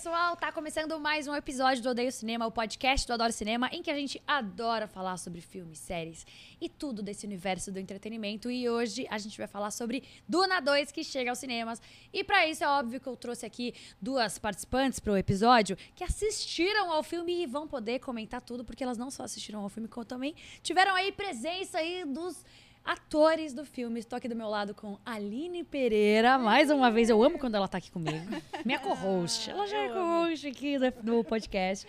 [0.00, 3.82] pessoal, tá começando mais um episódio do Odeio Cinema, o podcast do Adoro Cinema, em
[3.82, 6.26] que a gente adora falar sobre filmes, séries
[6.58, 8.50] e tudo desse universo do entretenimento.
[8.50, 11.82] E hoje a gente vai falar sobre Duna 2, que chega aos cinemas.
[12.14, 16.90] E para isso é óbvio que eu trouxe aqui duas participantes pro episódio que assistiram
[16.90, 20.06] ao filme e vão poder comentar tudo, porque elas não só assistiram ao filme, como
[20.06, 22.42] também tiveram aí presença aí dos
[22.84, 24.00] atores do filme.
[24.00, 26.38] Estou aqui do meu lado com Aline Pereira.
[26.38, 28.26] Mais uma vez, eu amo quando ela está aqui comigo.
[28.64, 29.50] Minha co-host.
[29.50, 31.86] Ela já é co-host aqui do podcast.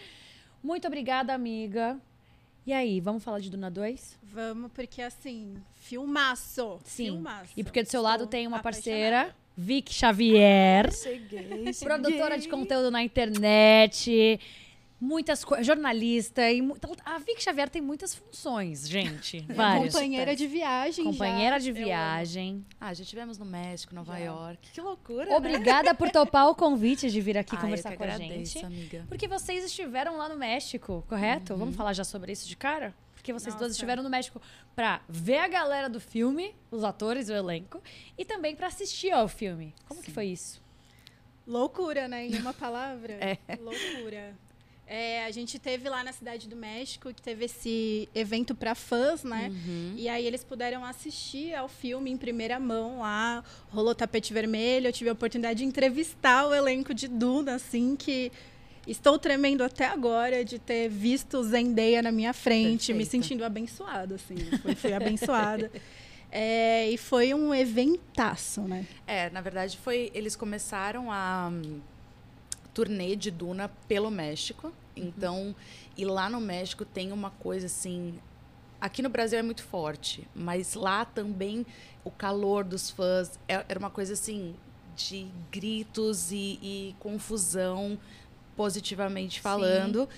[0.63, 1.97] Muito obrigada, amiga.
[2.65, 4.19] E aí, vamos falar de Duna 2?
[4.21, 6.79] Vamos, porque assim, filmaço.
[6.83, 7.05] Sim.
[7.05, 7.51] Filmaço.
[7.57, 8.91] E porque do seu lado Estou tem uma apaixonada.
[8.91, 11.73] parceira, Vic Xavier, Cheguei, cheguei.
[11.83, 14.39] produtora de conteúdo na internet.
[15.03, 19.93] Muitas coisas, jornalista e mu- então, a Vic Xavier tem muitas funções, gente, várias.
[19.95, 21.03] Companheira de viagem.
[21.05, 21.63] Companheira já.
[21.63, 22.63] de Eu viagem.
[22.79, 24.25] Ah, já estivemos no México, Nova Já.
[24.25, 24.69] York.
[24.71, 25.35] Que loucura, né?
[25.35, 28.53] Obrigada por topar o convite de vir aqui Ai, conversar eu que com a agradeço,
[28.53, 28.65] gente.
[28.65, 29.05] amiga.
[29.09, 31.55] Porque vocês estiveram lá no México, correto?
[31.55, 32.93] Vamos falar já sobre isso de cara?
[33.15, 33.71] Porque vocês duas Nossa.
[33.73, 34.39] estiveram no México
[34.75, 37.81] pra ver a galera do filme, os atores, o elenco,
[38.17, 39.73] e também pra assistir ao filme.
[39.87, 40.61] Como que foi isso?
[41.47, 42.27] Loucura, né?
[42.27, 43.13] Em uma palavra.
[43.13, 43.37] É.
[43.59, 44.35] Loucura.
[44.93, 49.23] É, a gente teve lá na Cidade do México, que teve esse evento para fãs,
[49.23, 49.49] né?
[49.49, 49.93] Uhum.
[49.95, 54.91] E aí eles puderam assistir ao filme em primeira mão lá, rolou tapete vermelho, eu
[54.91, 58.33] tive a oportunidade de entrevistar o elenco de Duna, assim, que
[58.85, 63.11] estou tremendo até agora de ter visto Zendaya na minha frente, me Perfeita.
[63.11, 65.71] sentindo abençoada, assim, fui, fui abençoada.
[66.33, 68.85] É, e foi um eventaço, né?
[69.05, 70.09] É, na verdade, foi.
[70.13, 71.81] Eles começaram a hum,
[72.73, 74.71] turnê de Duna pelo México.
[74.95, 75.55] Então,
[75.97, 78.19] e lá no México tem uma coisa assim.
[78.79, 81.65] Aqui no Brasil é muito forte, mas lá também
[82.03, 84.55] o calor dos fãs é- era uma coisa assim
[84.95, 87.97] de gritos e, e confusão,
[88.55, 90.09] positivamente falando.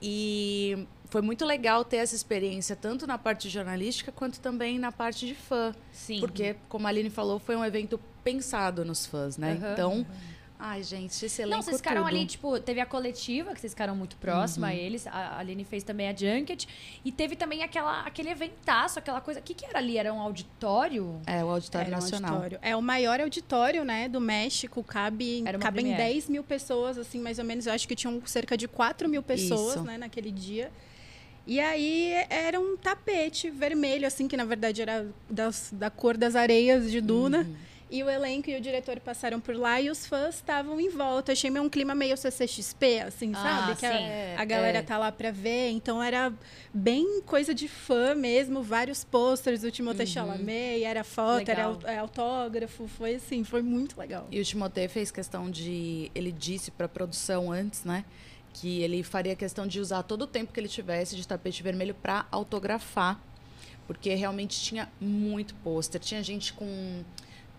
[0.00, 5.26] E foi muito legal ter essa experiência, tanto na parte jornalística quanto também na parte
[5.26, 5.74] de fã.
[5.92, 6.20] Sim.
[6.20, 9.52] Porque, como a Aline falou, foi um evento pensado nos fãs, né?
[9.52, 9.72] Aham.
[9.72, 10.06] Então,
[10.58, 12.08] ai, gente, esse elenco Não, vocês ficaram tudo.
[12.16, 15.06] ali, tipo, teve a coletiva, que vocês ficaram muito próxima a eles.
[15.06, 16.66] A Aline fez também a Junket.
[17.04, 19.40] E teve também aquela, aquele eventaço, aquela coisa.
[19.40, 19.98] O que, que era ali?
[19.98, 21.20] Era um auditório?
[21.26, 22.30] É, o Auditório Era um Nacional.
[22.34, 22.58] auditório.
[22.62, 24.82] É o maior auditório, né, do México.
[24.82, 25.96] Cabe, cabem premiere.
[26.14, 27.66] 10 mil pessoas, assim, mais ou menos.
[27.66, 29.84] Eu acho que tinham cerca de 4 mil pessoas, Isso.
[29.84, 30.70] né, naquele dia.
[31.46, 36.34] E aí era um tapete vermelho, assim, que na verdade era das- da cor das
[36.34, 37.38] areias de Duna.
[37.42, 37.56] Uhum.
[37.88, 41.30] E o elenco e o diretor passaram por lá e os fãs estavam em volta.
[41.30, 43.76] Achei meio um clima meio CCXP, assim, Ah, sabe?
[43.78, 44.04] Que a- sim.
[44.36, 44.82] a, galera é.
[44.82, 45.70] tá lá pra ver.
[45.70, 46.32] Então era
[46.74, 48.60] bem coisa de fã mesmo.
[48.60, 50.80] Vários posters do Timothée Chalamet.
[50.80, 51.80] E era foto, era Legal.
[51.84, 52.88] au- é, autógrafo.
[52.88, 54.26] Foi assim, foi muito legal.
[54.32, 56.10] E o Timothée fez questão de.
[56.12, 58.04] Ele disse para a produção antes, né?
[58.52, 61.94] Que ele faria questão de usar todo o tempo que ele tivesse de tapete vermelho
[61.94, 63.20] para autografar.
[63.86, 66.00] Porque realmente tinha muito pôster.
[66.00, 67.04] Tinha gente com.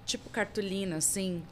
[0.07, 1.43] Tipo cartolina, assim.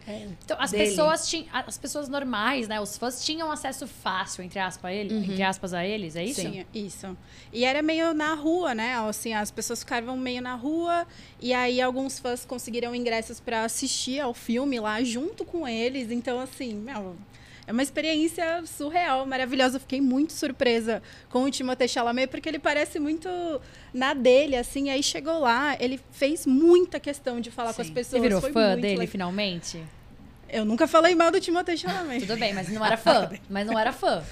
[0.45, 0.85] Então, as Dele.
[0.85, 1.45] pessoas tinham.
[1.51, 2.79] As pessoas normais, né?
[2.79, 6.39] Os fãs tinham acesso fácil, entre aspas, a ele, entre aspas, a eles, é isso?
[6.39, 6.51] Sim.
[6.51, 7.17] Tinha, isso.
[7.51, 8.95] E era meio na rua, né?
[8.95, 11.05] Assim, as pessoas ficavam meio na rua.
[11.41, 16.09] E aí alguns fãs conseguiram ingressos para assistir ao filme lá junto com eles.
[16.09, 17.17] Então, assim, meu.
[17.67, 19.77] É uma experiência surreal, maravilhosa.
[19.77, 23.27] Eu fiquei muito surpresa com o Timothée Chalamet, porque ele parece muito
[23.93, 24.89] na dele, assim.
[24.89, 27.93] Aí chegou lá, ele fez muita questão de falar com as Sim.
[27.93, 28.21] pessoas.
[28.21, 29.11] Você virou Foi fã muito dele, legal.
[29.11, 29.83] finalmente?
[30.47, 32.25] Eu nunca falei mal do Timothée Chalamet.
[32.25, 33.31] Tudo bem, mas não era fã.
[33.49, 34.23] mas não era fã.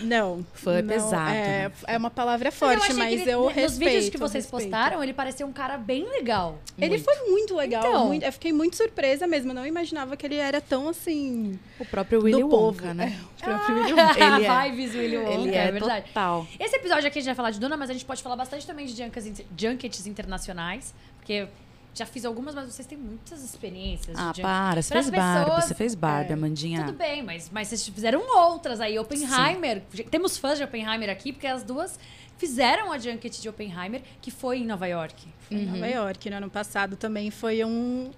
[0.00, 0.44] Não.
[0.54, 1.72] Fã é não, pesado, É, né?
[1.86, 3.90] é uma palavra Mas forte, eu achei mas ele, eu nos respeito.
[3.90, 4.70] vídeos que vocês respeito.
[4.70, 6.58] postaram, ele parecia um cara bem legal.
[6.78, 7.04] Ele Muito.
[7.04, 7.84] foi muito legal.
[7.86, 8.06] Então.
[8.06, 9.52] muito- eu fiquei muito surpresa mesmo.
[9.52, 11.58] Não imaginava que ele era tão assim.
[11.80, 13.18] O próprio Willy do Wonka, povo, né?
[13.18, 14.62] É, o próprio Willy Ele é.
[14.70, 16.06] Vibes Willy Wonka, Ele é, é, verdade.
[16.08, 16.46] total.
[16.60, 18.66] Esse episódio aqui a gente vai falar de Duna, mas a gente pode falar bastante
[18.66, 21.48] também de junkets, junkets internacionais, porque
[21.94, 24.80] já fiz algumas, mas vocês têm muitas experiências Ah, de para.
[24.82, 25.44] Você Pras fez Barbie.
[25.46, 26.34] pessoas- Você fez Barbie, É.
[26.34, 26.84] Amandinha.
[26.84, 28.98] Tudo bem, mas, mas vocês fizeram outras aí.
[28.98, 29.82] Oppenheimer.
[30.10, 31.98] Temos fãs de Oppenheimer aqui, porque as duas
[32.36, 35.26] fizeram a junket de Oppenheimer, que foi em Nova York.
[35.40, 38.10] Foi em Nova York, no ano passado também foi um.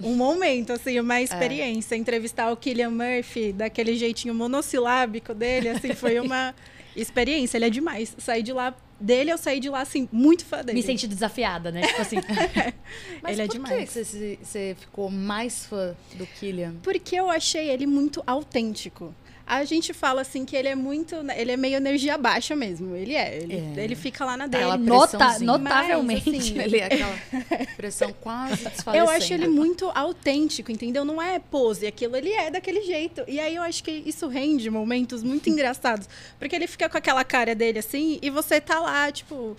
[0.00, 1.96] Um momento, assim, uma experiência.
[1.96, 6.54] Entrevistar o Killian Murphy daquele jeitinho monossilábico dele, assim, foi uma
[6.94, 7.58] experiência.
[7.58, 8.14] Ele é demais.
[8.16, 10.78] Saí de lá, dele eu saí de lá, assim, muito fã dele.
[10.78, 11.82] Me senti desafiada, né?
[11.86, 12.16] Tipo assim.
[13.22, 13.84] Mas Ele é por demais.
[13.88, 16.74] que você, se- você ficou mais fã do Killian?
[16.82, 19.14] Porque eu achei ele muito autêntico.
[19.50, 21.16] A gente fala assim que ele é muito.
[21.34, 22.94] Ele é meio energia baixa mesmo.
[22.94, 23.38] Ele é.
[23.38, 23.82] Ele, É.
[23.84, 24.64] ele fica lá na dele.
[24.64, 26.30] Aquela Nota, notavelmente.
[26.30, 27.18] Mas, assim, Ele é aquela
[27.76, 28.96] pressão quase desfalecendo.
[28.96, 31.02] Eu acho ele muito autêntico, entendeu?
[31.04, 33.22] Não é pose, aquilo ele é daquele jeito.
[33.26, 36.06] E aí eu acho que isso rende momentos muito engraçados.
[36.38, 39.56] Porque ele fica com aquela cara dele assim, e você tá lá, tipo,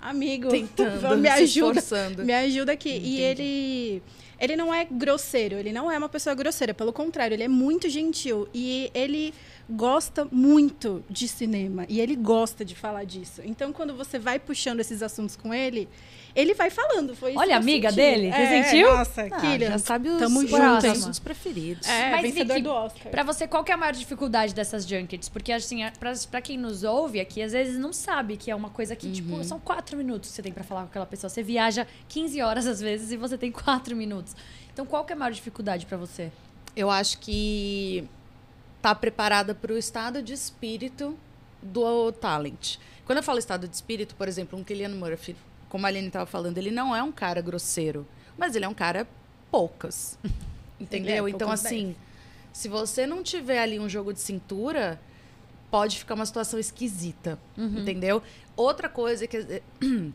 [0.00, 1.78] amigo, Tentando, me se ajuda.
[1.80, 2.24] esforçando.
[2.24, 2.90] Me ajuda aqui.
[2.90, 3.08] Entendi.
[3.08, 4.02] E ele.
[4.42, 7.88] Ele não é grosseiro, ele não é uma pessoa grosseira, pelo contrário, ele é muito
[7.88, 8.48] gentil.
[8.52, 9.32] E ele
[9.70, 11.86] gosta muito de cinema.
[11.88, 13.40] E ele gosta de falar disso.
[13.44, 15.88] Então, quando você vai puxando esses assuntos com ele,
[16.34, 17.14] ele vai falando.
[17.14, 17.96] Foi isso Olha, que eu amiga senti.
[18.00, 18.90] dele, você É, sentiu?
[18.96, 19.70] Nossa, Ah, Kylian.
[19.70, 21.86] já sabe os, Tamo junto, assuntos preferidos.
[21.88, 23.10] É, Mas, vencedor Vicky, do Oscar.
[23.12, 25.28] Pra você, qual que é a maior dificuldade dessas junkets?
[25.28, 28.54] Porque, assim, é- pra, pra quem nos ouve aqui, às vezes não sabe que é
[28.56, 29.12] uma coisa que, Uhum.
[29.12, 31.30] tipo, são quatro minutos que você tem pra falar com aquela pessoa.
[31.30, 34.31] Você viaja 15 horas, às vezes, e você tem quatro minutos.
[34.72, 36.32] Então, qual que é a maior dificuldade pra você?
[36.74, 38.08] Eu acho que
[38.80, 41.16] tá preparada para o estado de espírito
[41.62, 42.76] do talent.
[43.04, 45.36] Quando eu falo estado de espírito, por exemplo, um Killian Murphy,
[45.68, 48.06] como a Aline estava falando, ele não é um cara grosseiro,
[48.36, 49.06] mas ele é um cara
[49.50, 50.18] poucas.
[50.80, 51.26] Entendeu?
[51.28, 51.94] Ele é então, assim,
[52.52, 55.00] se você não tiver ali um jogo de cintura,
[55.70, 57.38] pode ficar uma situação esquisita.
[57.56, 58.22] Entendeu?
[58.56, 59.62] Outra coisa que,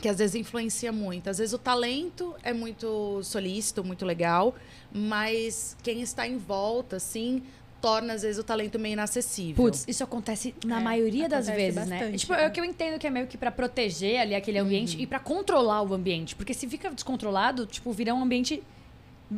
[0.00, 1.28] que às vezes influencia muito.
[1.28, 4.54] Às vezes o talento é muito solícito, muito legal,
[4.92, 7.42] mas quem está em volta, assim,
[7.80, 9.64] torna às vezes o talento meio inacessível.
[9.64, 11.98] Putz, isso acontece na É, maioria das acontece vezes, né?
[11.98, 12.44] bastante, Tipo, é.
[12.44, 15.06] é o que eu entendo que é meio que pra proteger ali aquele ambiente e
[15.06, 16.34] pra controlar o ambiente.
[16.36, 18.62] Porque se fica descontrolado, tipo, vira um ambiente.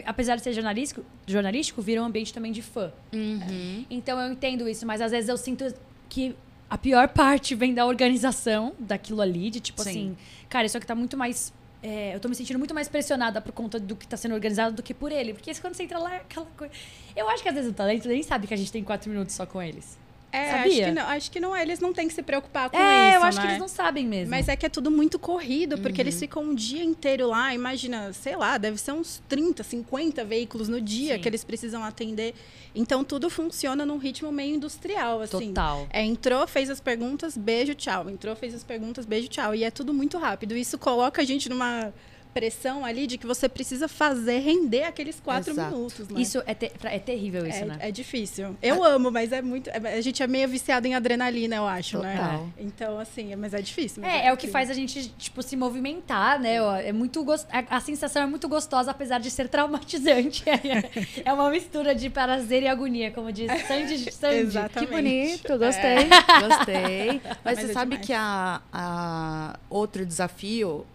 [0.04, 2.92] Apesar de ser jornalístico, jornalístico vira um ambiente também de fã.
[3.12, 3.84] Uhum.
[3.90, 5.64] Então eu entendo isso, mas às vezes eu sinto
[6.08, 6.34] que
[6.70, 9.90] a pior parte vem da organização daquilo ali, de tipo Sim.
[9.90, 10.16] assim,
[10.48, 11.52] cara, isso aqui tá muito mais.
[11.82, 14.76] é, eu tô me sentindo muito mais pressionada por conta do que tá sendo organizado
[14.76, 15.34] do que por ele.
[15.34, 16.72] Porque quando você entra lá, é aquela coisa.
[17.16, 19.34] Eu acho que às vezes o talento nem sabe que a gente tem quatro minutos
[19.34, 19.98] só com eles.
[20.32, 20.62] É, Sabia?
[20.62, 23.18] acho que não, acho que não, eles não têm que se preocupar com é, isso,
[23.18, 23.52] eu acho que né?
[23.52, 24.30] eles não sabem mesmo.
[24.30, 26.06] Mas é que é tudo muito corrido, porque Uhum.
[26.08, 27.52] eles ficam um dia inteiro lá.
[27.52, 31.20] Imagina, sei lá, deve ser uns 30, 50 veículos no dia Sim.
[31.20, 32.34] que eles precisam atender.
[32.74, 35.48] Então tudo funciona num ritmo meio industrial, assim.
[35.48, 35.86] Total.
[35.90, 38.08] É, entrou, fez as perguntas, beijo, tchau.
[38.08, 39.54] Entrou, fez as perguntas, beijo, tchau.
[39.54, 40.56] E é tudo muito rápido.
[40.56, 41.92] Isso coloca a gente numa
[42.32, 45.74] pressão ali de que você precisa fazer render aqueles quatro Exato.
[45.74, 46.20] minutos, né?
[46.20, 47.76] Isso é, te- é terrível, isso, é, né?
[47.80, 48.56] é difícil.
[48.62, 49.68] Eu amo, mas é muito.
[49.70, 52.12] é- A gente é meio viciado em adrenalina, eu acho, Total.
[52.14, 52.48] né?
[52.58, 54.02] Então, assim, é- mas é difícil.
[54.02, 56.56] mas É, é o que faz a gente, tipo, se movimentar, né?
[56.84, 60.44] É muito gos- a, a sensação é muito gostosa, apesar de ser traumatizante.
[60.50, 64.10] É, é uma mistura de prazer e agonia, como diz Sandy.
[64.12, 64.36] Sandy.
[64.36, 64.88] Exatamente.
[64.88, 66.08] Que bonito, gostei.
[66.48, 67.20] Gostei.
[67.24, 68.06] Mas, Mas você é sabe demais.
[68.06, 70.86] que a, a outro desafio,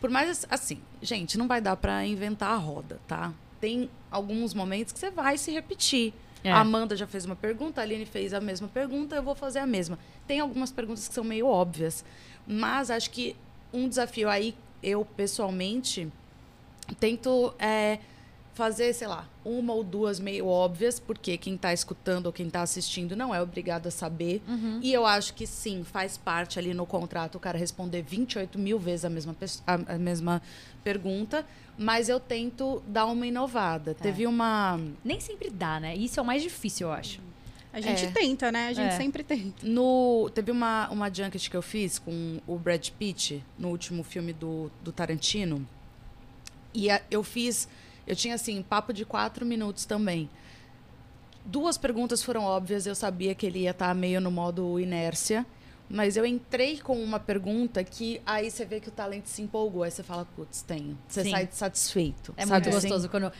[0.00, 3.32] por mais assim, gente, não vai dar pra inventar a roda, tá?
[3.60, 6.12] Tem alguns momentos que você vai se repetir.
[6.44, 6.52] É.
[6.52, 9.58] A Amanda já fez uma pergunta, a Aline fez a mesma pergunta, eu vou fazer
[9.58, 9.98] a mesma.
[10.26, 12.04] Tem algumas perguntas que são meio óbvias,
[12.46, 13.34] mas acho que
[13.72, 16.08] um desafio aí, eu pessoalmente,
[17.00, 17.98] tento é,
[18.56, 22.62] fazer, sei lá, uma ou duas meio óbvias, porque quem está escutando ou quem está
[22.62, 24.42] assistindo não é obrigado a saber.
[24.48, 24.80] Uhum.
[24.82, 28.78] E eu acho que sim, faz parte ali no contrato o cara responder 28 mil
[28.78, 29.36] vezes a mesma,
[29.66, 30.40] a, a mesma
[30.82, 31.44] pergunta,
[31.76, 33.92] mas eu tento dar uma inovada.
[33.94, 34.80] Teve uma.
[35.04, 35.94] Nem sempre dá, né?
[35.94, 37.20] Isso é o mais difícil, eu acho.
[37.74, 38.10] A gente É.
[38.10, 38.68] tenta, né?
[38.68, 38.96] A gente É.
[38.96, 39.66] sempre tenta.
[39.66, 44.32] No, teve uma, uma junket que eu fiz com o Brad Pitt, no último filme
[44.32, 45.68] do, do Tarantino.
[46.72, 47.68] E a- eu fiz.
[48.06, 50.28] Eu tinha, assim, papo de quatro minutos também.
[51.44, 55.46] Duas perguntas foram óbvias, eu sabia que ele ia estar meio no modo inércia.
[55.88, 59.84] Mas eu entrei com uma pergunta que aí você vê que o talento se empolgou.
[59.84, 60.98] Aí você fala, putz, tenho.
[61.06, 61.30] Você Sim.
[61.30, 62.34] sai satisfeito.
[62.36, 62.88] É sabe muito assim?
[62.88, 63.32] gostoso quando,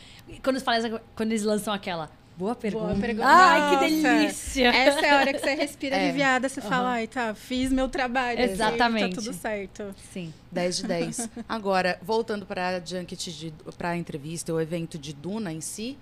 [0.44, 2.08] quando, fala- quando eles lançam aquela.
[2.36, 2.86] Boa pergunta.
[2.86, 3.26] Boa pergunta.
[3.28, 4.68] Ai, que delícia!
[4.68, 6.08] Essa é a hora que você respira É.
[6.08, 6.68] aliviada, você Aham.
[6.68, 8.38] fala, ai, tá, fiz meu trabalho.
[8.38, 9.16] assim, Exatamente.
[9.16, 9.94] Tá tudo certo.
[10.12, 10.34] Sim.
[10.52, 11.30] 10 de 10.
[11.48, 15.96] Agora, voltando para a junket, para a entrevista, o evento de Duna em si,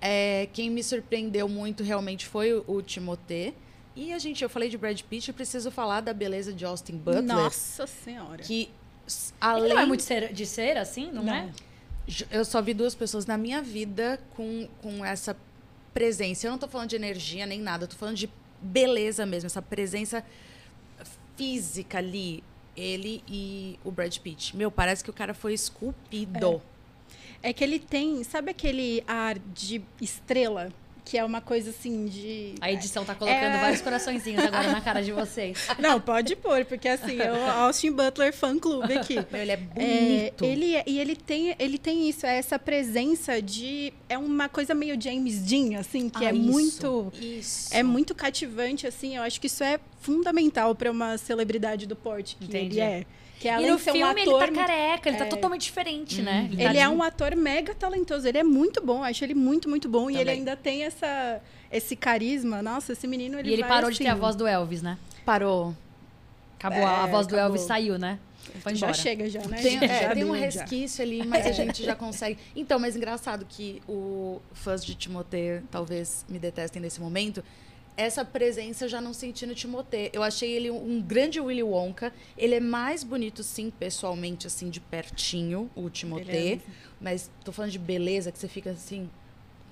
[0.00, 3.54] é, quem me surpreendeu muito realmente foi o, o Timothée.
[3.94, 6.96] E a gente, eu falei de Brad Pitt, eu preciso falar da beleza de Austin
[6.96, 7.22] Butler.
[7.22, 8.42] Nossa senhora.
[8.42, 8.70] Que, Ele
[9.40, 9.68] além.
[9.74, 11.48] não é muito ser- de ser assim, não, é?
[12.06, 15.36] J- Eu só vi duas pessoas na minha vida com, com essa
[15.94, 16.46] presença.
[16.46, 18.28] Eu não tô falando de energia nem nada, tô falando de
[18.60, 20.24] beleza mesmo, essa presença
[21.36, 22.42] física ali.
[22.76, 24.56] Ele e o Brad Pitt.
[24.56, 26.60] Meu, parece que o cara foi esculpido.
[27.40, 30.72] É que ele tem, sabe aquele ar de estrela?
[31.04, 32.54] Que é uma coisa assim de.
[32.60, 33.60] A edição tá colocando É.
[33.60, 35.58] vários coraçõezinhos agora na cara de vocês.
[35.78, 39.14] Não, pode pôr, porque assim, é o Austin Butler fã clube aqui.
[39.30, 40.44] Meu, ele é É, bonito.
[40.44, 44.74] ele é- e ele tem, ele tem isso, é essa presença de é uma coisa
[44.74, 47.74] meio James Dean, assim, que Ah, é isso, muito Isso.
[47.74, 49.16] é muito cativante, assim.
[49.16, 52.78] Eu acho que isso é fundamental para uma celebridade do porte que Entendi.
[52.78, 53.06] ele é.
[53.44, 55.28] Que E além no de ser um filme ator, ele tá careca, ele tá é.
[55.28, 56.48] totalmente diferente, né?
[56.50, 58.26] ele é um ator mega talentoso.
[58.26, 60.08] Ele é muito bom, eu acho ele muito, muito bom.
[60.08, 60.38] E ele Também.
[60.38, 62.62] ainda tem essa, esse carisma.
[62.62, 64.80] Nossa, esse menino, ele E ele vai, parou de ter a assim, voz do Elvis,
[64.80, 64.96] né?
[65.26, 65.76] Parou.
[66.58, 67.48] Acabou, a- a É, voz do acabou.
[67.54, 68.18] Elvis saiu, né?
[68.60, 69.58] Foi Já chega, já, né?
[69.60, 70.40] Tem, Já é, tem um deu, já.
[70.46, 72.38] resquício ali, mas a gente já consegue.
[72.56, 77.44] Então, mas engraçado que o fãs de Timothée talvez me detestem nesse momento.
[77.96, 80.10] Essa presença eu já não senti no Timothée.
[80.12, 82.12] Eu achei ele um grande Willy Wonka.
[82.36, 86.52] Ele é mais bonito, sim, pessoalmente, assim, de pertinho, o Timothée.
[86.52, 86.62] Ele
[87.00, 89.08] Mas tô falando de beleza, que você fica assim.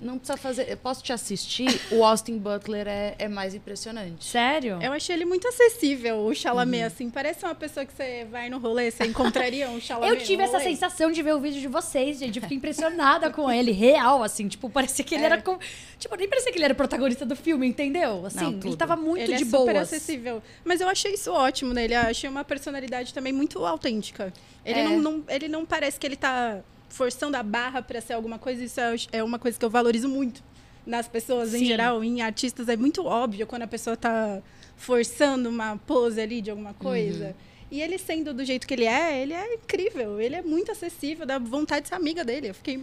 [0.01, 0.69] Não precisa fazer.
[0.69, 1.79] Eu posso te assistir?
[1.91, 4.25] o Austin Butler é, é mais impressionante.
[4.25, 4.77] Sério?
[4.81, 6.87] Eu achei ele muito acessível, o Chalamet, Uhum.
[6.87, 7.09] assim.
[7.09, 10.43] Parece uma pessoa que você vai no rolê, você encontraria um Chalamet Eu tive no
[10.43, 10.69] essa rolê.
[10.71, 12.35] sensação de ver o vídeo de vocês, gente.
[12.35, 14.47] Eu fiquei impressionada com ele, real, assim.
[14.49, 15.27] Tipo, parecia que ele É.
[15.27, 15.41] era.
[15.41, 15.57] Com...
[15.97, 18.25] Tipo, nem parecia que ele era o protagonista do filme, entendeu?
[18.25, 19.77] Assim, Não, ele tava muito ele de é super boas.
[19.93, 20.43] acessível.
[20.65, 21.93] Mas eu achei isso ótimo nele.
[21.95, 24.33] Eu achei uma personalidade também muito autêntica.
[24.65, 24.83] Ele, É.
[24.83, 26.59] não, não- ele não parece que ele tá
[26.93, 28.63] forçando a barra pra ser alguma coisa.
[28.63, 30.43] Isso é, é uma coisa que eu valorizo muito
[30.85, 31.63] nas pessoas Sim.
[31.63, 32.03] em geral.
[32.03, 34.41] Em artistas é muito óbvio quando a pessoa tá
[34.77, 37.27] forçando uma pose ali de alguma coisa.
[37.27, 37.33] Uhum.
[37.71, 40.21] E ele sendo do jeito que ele é, ele é incrível.
[40.21, 42.49] Ele é muito acessível, dá vontade de ser amiga dele.
[42.49, 42.79] Eu fiquei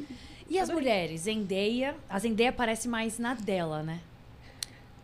[0.48, 1.22] E as mulheres?
[1.22, 1.94] Zendaya.
[2.08, 4.00] A Zendaya parece mais na dela, né?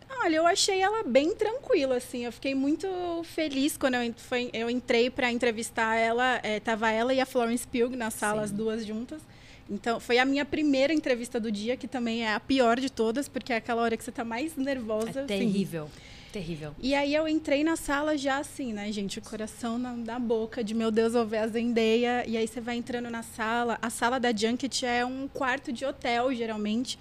[0.09, 2.25] Olha, eu achei ela bem tranquila, assim.
[2.25, 2.87] Eu fiquei muito
[3.25, 6.41] feliz quando eu, foi- eu entrei para entrevistar ela.
[6.43, 8.45] É, tava ela e a Florence Pugh na sala, Sim.
[8.45, 9.21] as duas juntas.
[9.69, 13.29] Então, foi a minha primeira entrevista do dia, que também é a pior de todas,
[13.29, 15.21] porque é aquela hora que você tá mais nervosa.
[15.21, 15.27] É assim.
[16.37, 16.75] Terrível.
[16.78, 19.19] E aí eu entrei na sala já assim, né, gente?
[19.19, 22.25] O coração na, na boca de meu Deus, vou ver a Zendaya.
[22.26, 23.78] E aí você vai entrando na sala.
[23.81, 26.99] A sala da Junket é um quarto de hotel, geralmente,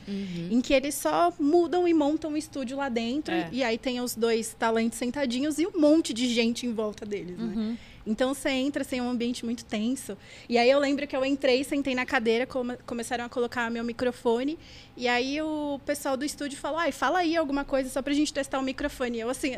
[0.49, 3.33] em que eles só mudam e montam um estúdio lá dentro.
[3.33, 3.49] É.
[3.51, 7.37] E aí tem os dois talentos sentadinhos e um monte de gente em volta deles,
[7.37, 7.77] né?
[8.05, 10.17] Então você entra assim, é um ambiente muito tenso.
[10.47, 13.83] E aí eu lembro que eu entrei, sentei na cadeira, come- começaram a colocar meu
[13.83, 14.57] microfone.
[14.95, 18.33] E aí o pessoal do estúdio falou: ai, fala aí alguma coisa só pra gente
[18.33, 19.17] testar o microfone.
[19.17, 19.51] E eu assim.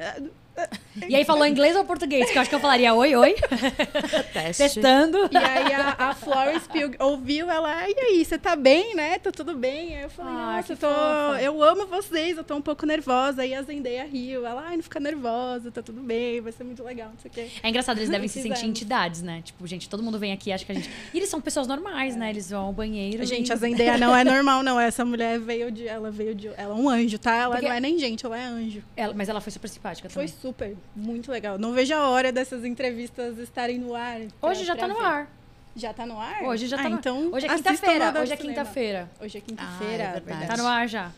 [0.57, 0.69] "Ah,
[1.07, 2.29] E aí falou inglês ou português?
[2.31, 3.35] Que eu acho que eu falaria oi, oi.
[4.33, 4.63] Teste.
[4.63, 5.29] Testando.
[5.31, 9.19] E aí a, a Florence Pugh ouviu ela, e aí, você tá bem, né?
[9.19, 9.95] Tá tudo bem?
[9.97, 11.41] Aí eu falei, Ah, nossa, eu, tô, fofa.
[11.41, 13.41] eu amo vocês, eu tô um pouco nervosa.
[13.43, 16.83] Aí a Zendaya riu, ela, ai, não fica nervosa, tá tudo bem, vai ser muito
[16.83, 17.47] legal, não sei o quê.
[17.61, 19.41] É engraçado, eles devem se sentir entidades, né?
[19.43, 20.89] Tipo, gente, todo mundo vem aqui, acha que a gente.
[21.13, 22.29] E eles são pessoas normais, né?
[22.29, 23.25] Eles vão ao banheiro.
[23.25, 23.53] Gente, e...
[23.53, 24.79] a Zendaya não é normal, não.
[24.79, 25.87] Essa mulher veio de.
[25.87, 26.47] Ela veio de.
[26.47, 27.35] Ela é um anjo, tá?
[27.35, 28.83] Ela Porque- não é nem gente, ela é anjo.
[28.95, 30.39] Ela- mas ela foi super simpática Foi também.
[30.47, 31.57] Super, muito legal.
[31.59, 34.19] Não vejo a hora dessas entrevistas estarem no ar.
[34.39, 35.29] pra- Hoje já tá no ar.
[35.75, 36.41] Já tá no ar?
[36.43, 36.99] Hoje já tá ah, no ar.
[36.99, 38.21] então Hoje é assistam quinta-feira.
[38.21, 39.09] Hoje é quinta-feira.
[39.21, 40.03] Hoje é Ah, quinta-feira.
[40.03, 40.47] é verdade.
[40.47, 41.11] Tá no ar já.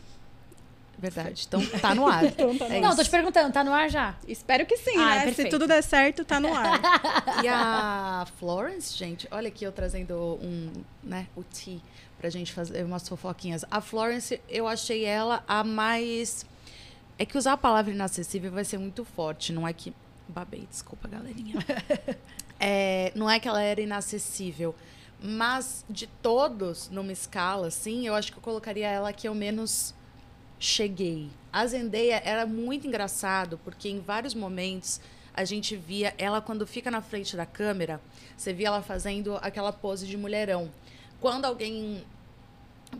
[0.97, 1.45] Verdade.
[1.47, 2.25] Então tá no ar.
[2.27, 2.81] Então tá no É ar.
[2.81, 2.97] Não, isso.
[2.97, 4.15] tô te perguntando, tá no ar já?
[4.27, 5.23] Espero que sim, Ah, né?
[5.25, 5.47] perfeito.
[5.47, 6.81] Se tudo der certo, tá no ar.
[7.43, 10.71] E a Florence, gente, olha aqui eu trazendo um,
[11.03, 11.79] né, o tea
[12.19, 13.63] pra gente fazer umas fofoquinhas.
[13.71, 16.45] A Florence, eu achei ela a mais.
[17.19, 19.93] É que usar a palavra inacessível vai ser muito forte, não é que.
[20.27, 21.55] Babei, desculpa, galerinha.
[22.61, 24.75] É, não é que ela era inacessível,
[25.23, 29.93] mas de todos, numa escala, assim, eu acho que eu colocaria ela que eu menos
[30.59, 31.29] cheguei.
[31.53, 34.99] A Zendaya era muito engraçado, porque em vários momentos
[35.33, 38.01] a gente via ela quando fica na frente da câmera,
[38.35, 40.69] você via ela fazendo aquela pose de mulherão.
[41.21, 42.03] Quando alguém,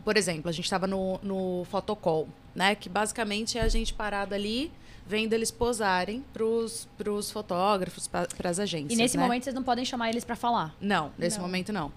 [0.05, 4.35] por exemplo, a gente estava no, no photocall, né, que basicamente é a gente parado
[4.35, 4.69] ali
[5.07, 8.91] vendo eles posarem pros, pros fotógrafos, para as agências.
[8.91, 9.23] E nesse né?
[9.23, 10.75] momento vocês não podem chamar eles pra falar.
[10.81, 11.45] Não, nesse Não.
[11.45, 11.89] momento não.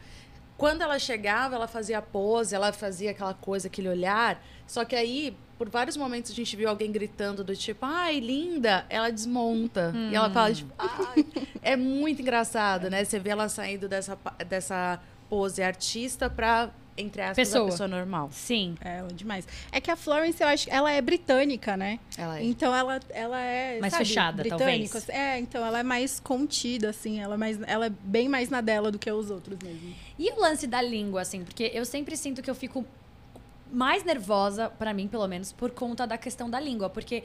[0.56, 4.40] Quando ela chegava, ela fazia a pose, ela fazia aquela coisa, aquele olhar.
[4.64, 8.84] Só que aí, por vários momentos, a gente viu alguém gritando do tipo, ai, linda,
[8.88, 9.92] ela desmonta.
[10.10, 11.24] E ela fala, tipo, ai.
[11.62, 13.04] É muito engraçado, né?
[13.04, 15.00] Você vê ela saindo dessa, dessa
[15.30, 17.68] pose artista pra, entre aspas, Pessoa.
[17.68, 18.28] a pessoa normal.
[18.32, 18.74] Sim.
[18.84, 19.46] É, ela é demais.
[19.70, 22.00] É que a Florence, eu acho que ela é britânica, né?
[22.18, 22.42] Ela é.
[22.42, 23.78] Então ela, ela é.
[23.78, 25.00] Mais sabe, fechada, britânica.
[25.00, 25.08] talvez.
[25.10, 27.20] É, então ela é mais contida, assim.
[27.20, 29.94] Ela é, mais, ela é bem mais na dela do que os outros mesmo.
[30.18, 32.84] E o lance da língua, assim, porque eu sempre sinto que eu fico
[33.72, 36.90] mais nervosa, pra mim, pelo menos, por conta da questão da língua.
[36.90, 37.24] Porque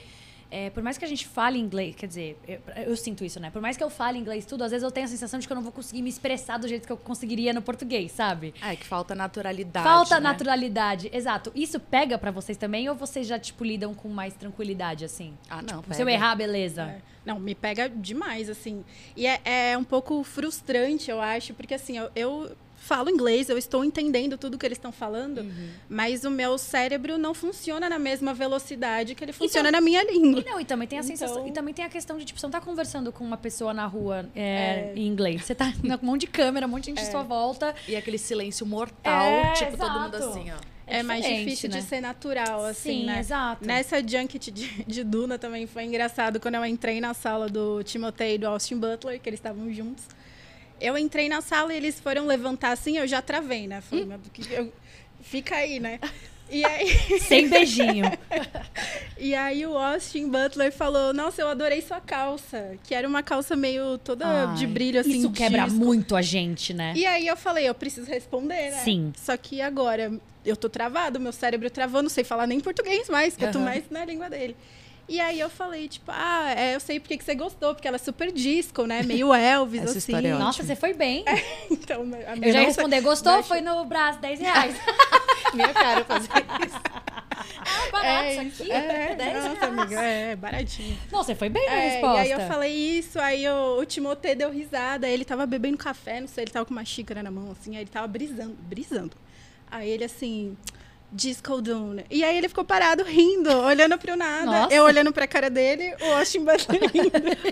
[0.49, 3.49] é, por mais que a gente fale inglês, quer dizer, eu, eu, sinto isso, né?
[3.51, 5.51] Por mais que eu fale inglês tudo, às vezes eu tenho a sensação de que
[5.51, 8.53] eu não vou conseguir me expressar do jeito que eu conseguiria no português, sabe?
[8.61, 9.85] É, que falta naturalidade.
[9.85, 10.21] Falta né?
[10.21, 11.51] naturalidade, exato.
[11.53, 15.33] Isso pega para vocês também ou vocês já, tipo, lidam com mais tranquilidade, assim?
[15.49, 15.81] Ah, não.
[15.81, 16.83] Tipo, se eu errar, beleza.
[16.83, 17.01] É.
[17.25, 18.85] Não, me pega demais, assim.
[19.17, 22.55] E é, é, um pouco frustrante, eu acho, porque assim, eu, eu
[22.87, 25.69] falo inglês, eu estou entendendo tudo que eles estão falando, uhum.
[25.89, 30.01] mas o meu cérebro não funciona na mesma velocidade que ele funciona então, na minha
[30.03, 30.41] língua.
[30.41, 31.49] E, não, e também tem a sensação, então...
[31.49, 33.85] e também tem a questão de tipo, você não tá conversando com uma pessoa na
[33.85, 34.93] rua é, é...
[34.95, 37.07] em inglês, você tá com um monte de câmera, um monte de gente é.
[37.07, 39.77] à sua volta e aquele silêncio mortal, é, tipo exato.
[39.77, 40.77] todo mundo assim, ó.
[40.89, 41.79] É, é mais difícil né?
[41.79, 43.19] de ser natural, assim, Sim, né?
[43.19, 43.65] exato.
[43.65, 48.35] Nessa junket de, de, Duna também foi engraçado quando eu entrei na sala do Timotei
[48.35, 50.05] e do Austin Butler, que eles estavam juntos.
[50.79, 53.81] Eu entrei na sala e eles foram levantar assim, eu já travei, né?
[53.81, 54.19] Falei, hum.
[54.51, 54.73] eu,
[55.21, 55.99] fica aí, né?
[56.49, 56.87] E aí...
[57.19, 58.05] Sem beijinho.
[59.17, 62.77] e aí o Austin Butler falou: Nossa, eu adorei sua calça.
[62.83, 65.17] Que era uma calça meio toda Ai, de brilho, assim.
[65.17, 65.77] Isso quebra disco.
[65.77, 66.93] muito a gente, né?
[66.95, 68.81] E aí eu falei: Eu preciso responder, né?
[68.83, 69.11] Sim.
[69.15, 70.11] Só que agora
[70.45, 73.49] eu tô travado, meu cérebro travou, não sei falar nem português mais, que uhum.
[73.49, 74.55] eu tô mais na língua dele.
[75.09, 77.95] E aí eu falei, tipo, ah, é, eu sei porque que você gostou, porque ela
[77.95, 79.03] é super disco, né?
[79.03, 80.13] Meio Elvis, Essa assim.
[80.13, 81.23] É Nossa, você foi bem.
[81.25, 83.31] É, então, eu já ia responder, gostou?
[83.31, 83.47] Baixa...
[83.47, 84.75] Foi no braço, 10 reais.
[85.53, 86.81] Minha cara fazer isso.
[87.31, 88.71] Ah, barato é, isso aqui?
[88.71, 89.63] É, 10 nossa, reais.
[89.63, 90.97] amiga, é, baratinho.
[91.09, 92.17] Não, você foi bem na é, resposta.
[92.17, 96.19] E aí eu falei isso, aí o, o Timotê deu risada, ele tava bebendo café,
[96.19, 99.15] não sei, ele tava com uma xícara na mão, assim, aí ele tava brisando, brisando.
[99.71, 100.57] Aí ele assim,
[101.11, 102.05] Disco Dune.
[102.09, 104.45] E aí ele ficou parado rindo, olhando pro nada.
[104.45, 104.73] Nossa.
[104.73, 107.11] Eu olhando pra cara dele, o Austin Butler rindo.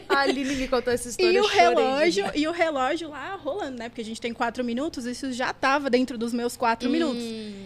[0.09, 1.31] a Aline me contou essa história.
[1.31, 3.89] E o relógio, e o relógio lá rolando, né?
[3.89, 6.91] Porque a gente tem quatro minutos, isso já tava dentro dos meus quatro hum.
[6.91, 7.23] minutos.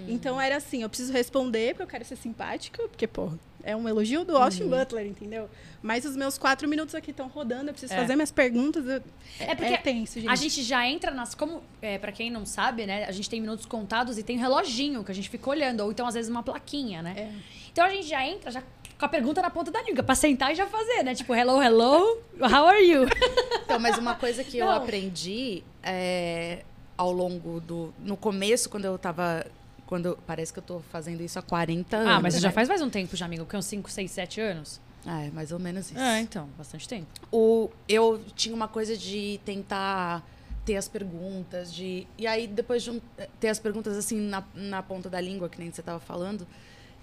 [0.08, 3.31] Então era assim, eu preciso responder, porque eu quero ser simpática, porque, pô,
[3.63, 4.69] é um elogio do Austin uhum.
[4.69, 5.49] Butler, entendeu?
[5.81, 7.97] Mas os meus quatro minutos aqui estão rodando, eu preciso é.
[7.97, 8.85] fazer minhas perguntas.
[8.85, 9.01] Eu...
[9.39, 10.29] É, porque é tenso, gente.
[10.29, 11.33] A gente já entra nas.
[11.33, 13.05] Como, é, para quem não sabe, né?
[13.05, 16.05] A gente tem minutos contados e tem reloginho que a gente fica olhando, ou então
[16.05, 17.13] às vezes uma plaquinha, né?
[17.17, 17.31] É.
[17.71, 18.63] Então a gente já entra já
[18.99, 21.15] com a pergunta na ponta da língua, pra sentar e já fazer, né?
[21.15, 23.07] Tipo, hello, hello, how are you?
[23.63, 24.65] Então, mas uma coisa que não.
[24.65, 26.63] eu aprendi é,
[26.97, 27.93] ao longo do.
[27.99, 29.45] No começo, quando eu tava
[29.89, 32.12] quando parece que eu tô fazendo isso há 40 anos.
[32.12, 34.39] Ah, mas você já faz mais um tempo já, amigo, que uns 5, 6, 7
[34.39, 34.79] anos.
[35.03, 36.00] Ah, é, mais ou menos isso.
[36.00, 37.08] É, então, bastante tempo.
[37.31, 40.24] O, eu tinha uma coisa de tentar
[40.63, 42.05] ter as perguntas, de.
[42.19, 43.01] E aí, depois de um,
[43.39, 46.46] ter as perguntas assim na, na ponta da língua, que nem você estava falando.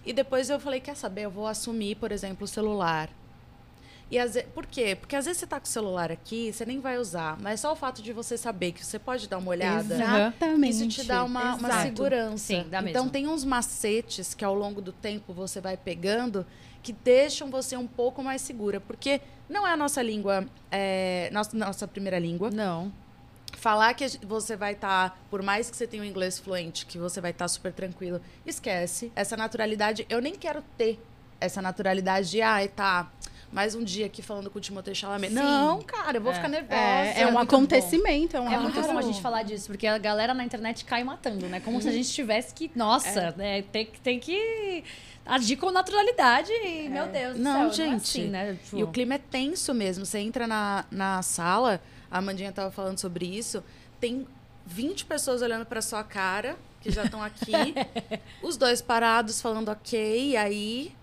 [0.04, 3.10] E depois eu falei, quer saber, eu vou assumir, por exemplo, o celular.
[4.08, 4.94] E às vezes, por quê?
[4.94, 7.72] Porque às vezes você tá com o celular aqui, você nem vai usar, mas só
[7.72, 10.70] o fato de você saber que você pode dar uma olhada, Exatamente.
[10.70, 12.38] isso te dá uma, uma segurança.
[12.38, 12.90] Sim, dá mesmo.
[12.90, 16.46] Então tem uns macetes que ao longo do tempo você vai pegando
[16.84, 21.56] que deixam você um pouco mais segura, porque não é a nossa língua, é, nossa,
[21.56, 22.48] nossa primeira língua.
[22.48, 22.92] Não.
[23.56, 26.96] Falar que você vai estar, tá, por mais que você tenha um inglês fluente, que
[26.96, 29.10] você vai estar tá super tranquilo, esquece.
[29.16, 31.00] Essa naturalidade, eu nem quero ter
[31.40, 33.10] essa naturalidade de, ah, tá
[33.56, 35.32] mais um dia aqui falando com o Timothée Chalamet.
[35.32, 35.40] Sim.
[35.40, 36.34] Não, cara, eu vou é.
[36.34, 36.78] ficar nervosa.
[36.78, 39.96] É, é um acontecimento, é um É muito bom a gente falar disso, porque a
[39.96, 41.58] galera na internet cai matando, né?
[41.60, 43.34] Como se a gente tivesse que, nossa, é.
[43.34, 43.62] né?
[43.62, 44.84] tem, tem que
[45.24, 46.88] agir com naturalidade e, é.
[46.90, 47.86] meu Deus não, céu, gente.
[47.86, 48.58] Não é assim, né?
[48.62, 48.76] Tipo...
[48.76, 50.04] E o clima é tenso mesmo.
[50.04, 53.64] Você entra na, na sala, a Amandinha tava falando sobre isso,
[53.98, 54.26] tem
[54.66, 57.74] 20 pessoas olhando para sua cara, que já estão aqui,
[58.44, 60.94] os dois parados falando ok, aí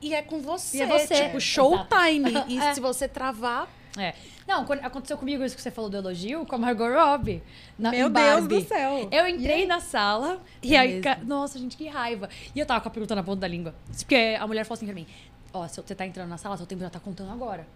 [0.00, 0.78] e é com você.
[0.78, 1.24] E é você.
[1.24, 2.32] Tipo, showtime.
[2.48, 2.74] e é.
[2.74, 3.68] se você travar.
[3.96, 4.14] É.
[4.46, 7.42] Não, aconteceu comigo isso que você falou do elogio com a Margot Robbie.
[7.78, 9.06] Na, Meu Deus do céu.
[9.10, 11.00] Eu entrei na sala e é aí.
[11.00, 11.24] Mesmo.
[11.26, 12.30] Nossa, gente, que raiva.
[12.54, 13.74] E eu tava com a pergunta na ponta da língua.
[13.94, 15.06] Porque a mulher falou assim pra mim:
[15.52, 17.66] Ó, oh, se você tá entrando na sala, seu tempo já tá contando agora.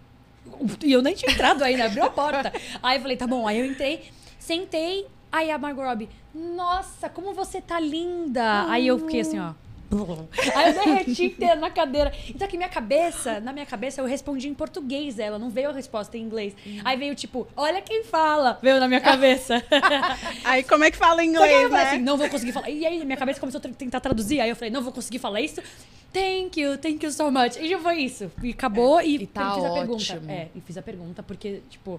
[0.83, 2.53] E eu nem tinha entrado ainda, abriu a porta.
[2.83, 3.47] Aí eu falei: tá bom.
[3.47, 5.07] Aí eu entrei, sentei.
[5.31, 8.71] Aí a Margot Robbie: Nossa, como você tá linda.
[8.71, 9.53] Aí eu fiquei assim, ó.
[10.55, 12.13] Aí eu derreti inteiro na cadeira.
[12.29, 15.73] Então aqui minha cabeça, na minha cabeça eu respondi em português ela, não veio a
[15.73, 16.55] resposta em inglês.
[16.67, 16.81] Hum.
[16.85, 19.63] Aí veio tipo, olha quem fala, veio na minha cabeça.
[20.45, 21.91] aí como é que fala em inglês, eu falei né?
[21.91, 22.71] assim, não vou conseguir falar.
[22.71, 25.41] E aí minha cabeça começou a tentar traduzir, aí eu falei, não vou conseguir falar
[25.41, 25.61] isso.
[26.13, 27.57] Thank you, thank you so much.
[27.57, 28.31] E já foi isso.
[28.43, 30.23] E acabou é, e, e tá fiz a pergunta.
[30.29, 31.99] É, e fiz a pergunta porque, tipo,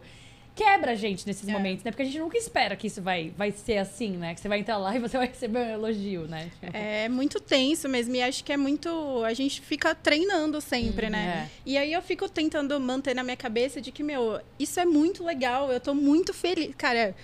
[0.55, 1.51] quebra a gente nesses é.
[1.51, 1.91] momentos, né?
[1.91, 4.33] Porque a gente nunca espera que isso vai, vai ser assim, né?
[4.33, 6.51] Que você vai entrar lá e você vai receber um elogio, né?
[6.59, 6.75] Tipo...
[6.75, 8.15] É muito tenso mesmo.
[8.15, 9.23] E acho que é muito.
[9.25, 11.49] A gente fica treinando sempre, hum, né?
[11.49, 11.59] É.
[11.65, 15.23] E aí eu fico tentando manter na minha cabeça de que, meu, isso é muito
[15.23, 16.73] legal, eu tô muito feliz.
[16.77, 17.15] Cara,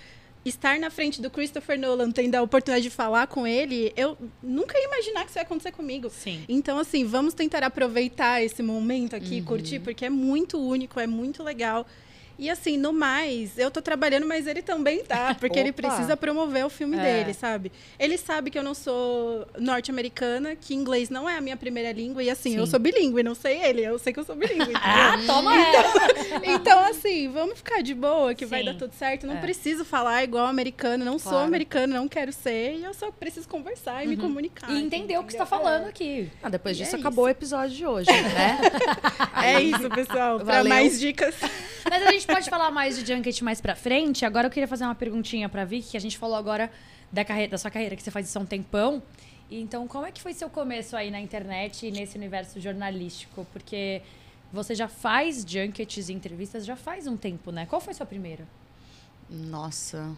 [0.44, 4.78] estar na frente do Christopher Nolan, tendo a oportunidade de falar com ele, eu nunca
[4.78, 6.10] ia imaginar que isso ia acontecer comigo.
[6.10, 6.44] Sim.
[6.48, 9.44] Então, assim, vamos tentar aproveitar esse momento aqui, Uhum.
[9.44, 11.86] curtir, porque é muito único, é muito legal.
[12.40, 16.64] E assim, no mais, eu tô trabalhando, mas ele também tá, porque ele precisa promover
[16.64, 17.02] o filme É.
[17.02, 17.70] dele, sabe?
[17.98, 22.22] Ele sabe que eu não sou norte-americana, que inglês não é a minha primeira língua,
[22.22, 22.70] e assim, eu Sim.
[22.70, 24.62] sou bilíngue, não sei ele, eu sei que eu sou bilíngue.
[24.72, 24.80] entendeu?
[24.82, 26.00] Ah, toma essa!
[26.50, 28.66] Então, assim, vamos ficar de boa, que vai Sim.
[28.66, 29.26] dar tudo certo.
[29.26, 29.40] Não É.
[29.40, 31.46] preciso falar igual americano, não sou Claro.
[31.46, 34.70] americana, não quero ser, e eu só preciso conversar e me comunicar.
[34.70, 35.62] E entender o que você tá entendeu?
[35.64, 36.30] falando aqui.
[36.42, 38.58] Ah, depois E disso é acabou o episódio de hoje, né?
[39.42, 40.38] É, é isso, pessoal.
[40.40, 40.68] Pra Valeu.
[40.70, 41.34] mais dicas.
[41.88, 44.24] Mas a gente pode falar mais de Junket mais pra frente.
[44.24, 46.70] Agora eu queria fazer uma perguntinha pra Vicky, que a gente falou agora
[47.12, 49.02] da, carreira, da sua carreira, que você faz isso há um tempão.
[49.50, 53.46] E Então, como é que foi seu começo aí na internet e nesse universo jornalístico?
[53.52, 54.02] Porque
[54.52, 57.66] você já faz junkets e entrevistas já faz um tempo, né?
[57.66, 58.46] Qual foi sua primeira?
[59.28, 60.16] Nossa.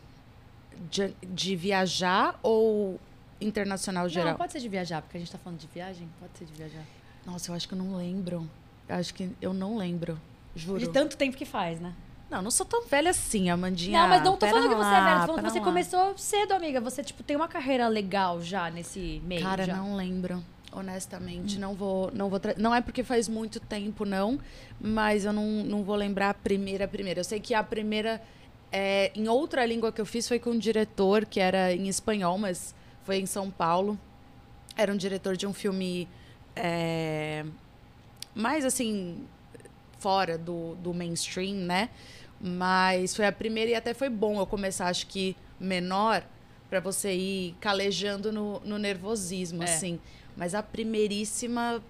[0.90, 2.98] De, de viajar ou
[3.40, 4.30] internacional geral?
[4.30, 6.08] Não, pode ser de viajar, porque a gente tá falando de viagem.
[6.18, 6.82] Pode ser de viajar.
[7.26, 8.48] Nossa, eu acho que eu não lembro.
[8.88, 10.18] Eu acho que eu não lembro.
[10.54, 10.78] Juro.
[10.78, 11.94] De tanto tempo que faz, né?
[12.32, 14.00] Não, não sou tão velha assim, Amandinha.
[14.00, 15.64] não, mas não tô falando que você é velha, tô falando que você lá.
[15.64, 16.80] começou cedo, amiga.
[16.80, 19.42] Você, tipo, tem uma carreira legal já nesse meio.
[19.42, 19.76] Cara, já.
[19.76, 20.42] não lembro.
[20.74, 22.40] Honestamente, não vou, não vou.
[22.56, 24.40] Não é porque faz muito tempo, não.
[24.80, 27.20] Mas eu não, não vou lembrar a primeira, a primeira.
[27.20, 28.22] Eu sei que a primeira,
[28.70, 32.38] é, em outra língua que eu fiz foi com um diretor que era em espanhol,
[32.38, 34.00] mas foi em São Paulo.
[34.74, 36.08] Era um diretor de um filme
[36.56, 37.44] é,
[38.34, 39.26] mais assim
[40.02, 41.88] fora do, do mainstream, né?
[42.40, 46.24] Mas foi a primeira e até foi bom eu começar, acho que menor,
[46.68, 49.66] para você ir calejando no, no nervosismo, É.
[49.66, 50.00] assim.
[50.36, 51.80] Mas a primeiríssima.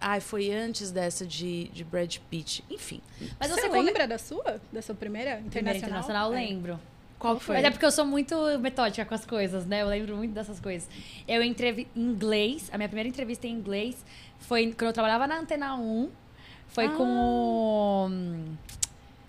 [0.00, 2.64] Ai, foi antes dessa de, de Brad Pitt.
[2.70, 3.00] Enfim.
[3.38, 4.60] Mas você você come- lembra da sua?
[4.72, 5.50] Da sua primeira internacional?
[5.50, 6.40] Primeira internacional, eu É.
[6.40, 6.80] lembro.
[7.18, 7.56] Qual que foi?
[7.56, 9.82] Mas é porque eu sou muito metódica com as coisas, né?
[9.82, 10.88] Eu lembro muito dessas coisas.
[11.26, 13.96] Eu entrevi em inglês, a minha primeira entrevista em inglês
[14.38, 16.08] foi quando eu trabalhava na Antena 1.
[16.68, 16.90] Foi Ah.
[16.90, 18.10] com o.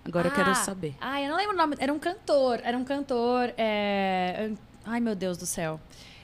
[0.04, 0.94] Agora eu Ah, quero saber.
[1.00, 1.76] Ah, eu não lembro o nome.
[1.78, 2.60] Era um cantor.
[2.62, 3.52] Era um cantor.
[3.56, 4.50] é,
[4.84, 5.78] Ai, meu Deus do céu.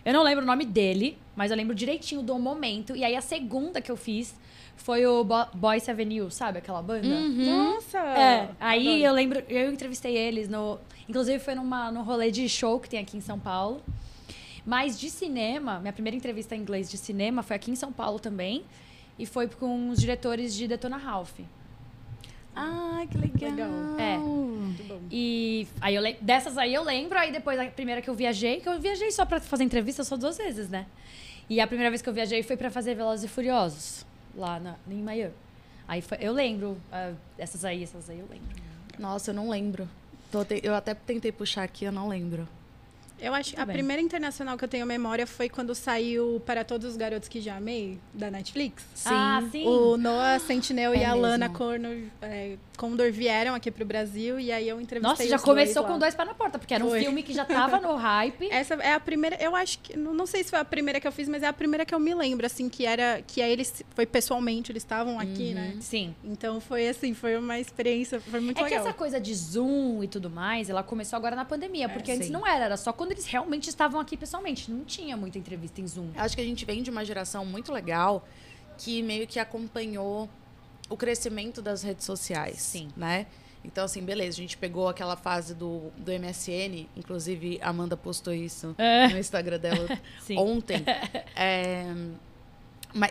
[0.05, 2.94] Eu não lembro o nome dele, mas eu lembro direitinho do momento.
[2.96, 4.35] E aí a segunda que eu fiz
[4.76, 7.09] foi o Bo Boys Avenue, sabe aquela banda?
[7.09, 7.98] Nossa!
[7.98, 9.02] É, aí adoro.
[9.05, 10.79] eu lembro, eu entrevistei eles no.
[11.09, 13.81] Inclusive foi numa, num rolê de show que tem aqui em São Paulo.
[14.64, 18.18] Mas de cinema, minha primeira entrevista em inglês de cinema foi aqui em São Paulo
[18.18, 18.64] também.
[19.18, 21.40] E foi com os diretores de Detona Ralph.
[22.55, 23.50] Ai, que legal.
[23.50, 23.98] Legal.
[23.98, 24.16] É.
[24.16, 25.00] Muito bom.
[25.11, 28.68] E aí eu dessas aí eu lembro, aí depois a primeira que eu viajei, que
[28.68, 30.87] eu viajei só pra fazer entrevista só duas vezes, né?
[31.48, 34.74] E a primeira vez que eu viajei foi pra fazer Velozes e Furiosos, lá na,
[34.88, 35.35] em Miami.
[35.87, 38.48] Aí foi- eu lembro, ah, essas aí, essas aí eu lembro.
[38.98, 39.88] Nossa, eu não lembro.
[40.48, 42.48] Te- Eu até tentei puxar aqui, eu não lembro.
[43.18, 43.76] Eu acho que Tudo a bem.
[43.76, 47.57] primeira internacional que eu tenho memória foi quando saiu Para Todos os Garotos que Já
[47.57, 48.85] Amei, da Netflix.
[48.94, 49.09] Sim.
[49.11, 49.66] Ah, sim.
[49.66, 51.22] O Noah Sentinel É e a mesmo.
[51.22, 55.42] Lana Condor, é, Condor vieram aqui pro Brasil e aí eu entrevistei Nossa, já os
[55.42, 57.00] começou dois com dois pés na porta, porque era um Foi.
[57.00, 58.48] filme que já tava no hype.
[58.50, 61.07] Essa é a primeira, eu acho que, não não sei se foi a primeira que
[61.09, 63.50] eu fiz, mas é a primeira que eu me lembro, assim, que era, que aí
[63.50, 65.76] eles, foi pessoalmente, eles estavam aqui, né?
[65.81, 66.14] Sim.
[66.24, 68.87] Então foi assim, foi uma experiência, foi muito É que legal.
[68.87, 72.33] essa coisa de Zoom e tudo mais, ela começou agora na pandemia, porque antes sim.
[72.33, 74.71] não era, era só quando eles realmente estavam aqui pessoalmente.
[74.71, 76.11] Não tinha muita entrevista em Zoom.
[76.16, 78.27] Acho que a gente vem de uma geração muito legal
[78.79, 80.29] que meio que acompanhou
[80.88, 82.59] o crescimento das redes sociais.
[82.61, 82.88] Sim.
[82.97, 83.27] Né?
[83.64, 88.33] Então, assim, beleza, a gente pegou aquela fase do, do MSN, inclusive a Amanda postou
[88.33, 89.09] isso É.
[89.09, 89.88] no Instagram dela
[90.38, 90.85] ontem.
[91.35, 91.85] É,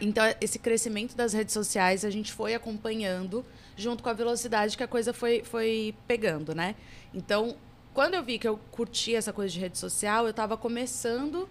[0.02, 3.46] então, esse crescimento das redes sociais a gente foi acompanhando
[3.78, 6.74] junto com a velocidade que a coisa foi, foi pegando, né?
[7.14, 7.56] Então,
[7.96, 11.50] quando eu vi que eu curtia essa coisa de rede social, eu estava começando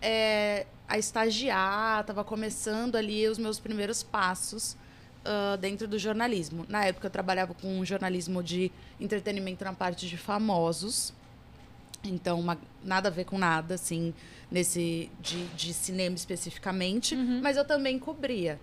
[0.00, 4.76] é, a estagiar, estava começando ali os meus primeiros passos
[5.24, 6.64] ah, dentro do jornalismo.
[6.68, 11.12] Na época, eu trabalhava com jornalismo de entretenimento na parte de famosos.
[12.02, 14.14] Então, uma- nada a ver com nada, assim,
[14.50, 18.58] nesse de, de cinema especificamente, mas eu também cobria.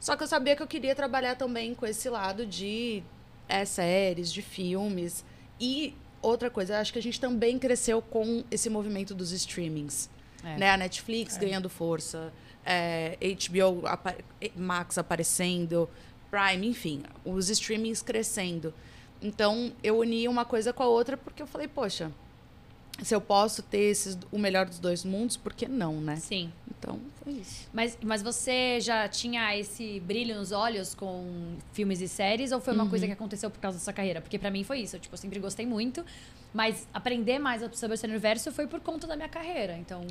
[0.00, 3.04] Só que eu sabia que eu queria trabalhar também com esse lado de
[3.48, 5.24] é, séries, de filmes.
[5.60, 10.08] E outra coisa, acho que a gente também cresceu com esse movimento dos streamings.
[10.44, 10.56] É.
[10.56, 10.70] Né?
[10.70, 12.32] A Netflix ganhando força,
[12.64, 14.16] é, HBO, apa-
[14.56, 15.88] Max aparecendo,
[16.30, 18.72] Prime, enfim, os streamings crescendo.
[19.20, 22.10] Então, eu uni uma coisa com a outra porque eu falei, poxa,
[23.02, 26.16] se eu posso ter esses, o melhor dos dois mundos, por que não, né?
[26.16, 26.52] Sim.
[26.78, 27.68] Então, foi isso.
[27.72, 32.74] Mas, mas você já tinha esse brilho nos olhos com filmes e séries ou foi
[32.74, 34.20] uma coisa que aconteceu por causa da sua carreira?
[34.20, 34.96] Porque pra mim foi isso.
[34.96, 36.04] Eu, tipo, eu sempre gostei muito,
[36.52, 39.76] mas aprender mais sobre esse universo foi por conta da minha carreira.
[39.76, 40.06] Então,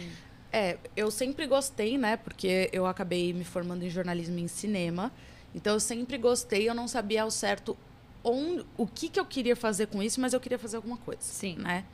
[0.54, 2.18] É, eu sempre gostei, né?
[2.18, 5.12] Porque eu acabei me formando em jornalismo e em cinema.
[5.56, 7.78] Então eu sempre gostei, eu não sabia ao certo
[8.24, 11.22] onde, o que, que eu queria fazer com isso, mas eu queria fazer alguma coisa.
[11.22, 11.56] Sim.
[11.58, 11.86] Né?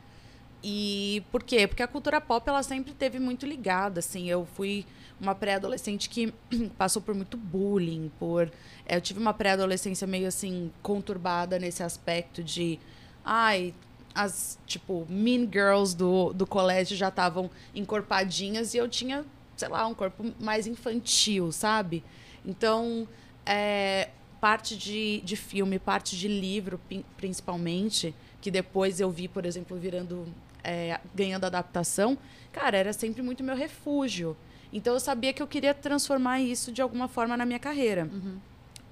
[0.63, 1.67] E por quê?
[1.67, 4.29] Porque a cultura pop ela sempre teve muito ligada, assim.
[4.29, 4.85] Eu fui
[5.19, 6.33] uma pré-adolescente que
[6.77, 8.51] passou por muito bullying, por
[8.85, 12.79] é, eu tive uma pré-adolescência meio assim conturbada nesse aspecto de
[13.25, 13.73] ai,
[14.13, 19.85] as tipo mean girls do, do colégio já estavam encorpadinhas e eu tinha, sei lá,
[19.85, 22.03] um corpo mais infantil, sabe?
[22.45, 23.07] Então,
[23.45, 26.79] é, parte de, de filme, parte de livro,
[27.17, 30.27] principalmente, que depois eu vi, por exemplo, virando.
[30.67, 32.17] É, ganhando adaptação,
[32.51, 34.35] cara, era sempre muito meu refúgio.
[34.73, 38.09] Então eu sabia que eu queria transformar isso de alguma forma na minha carreira.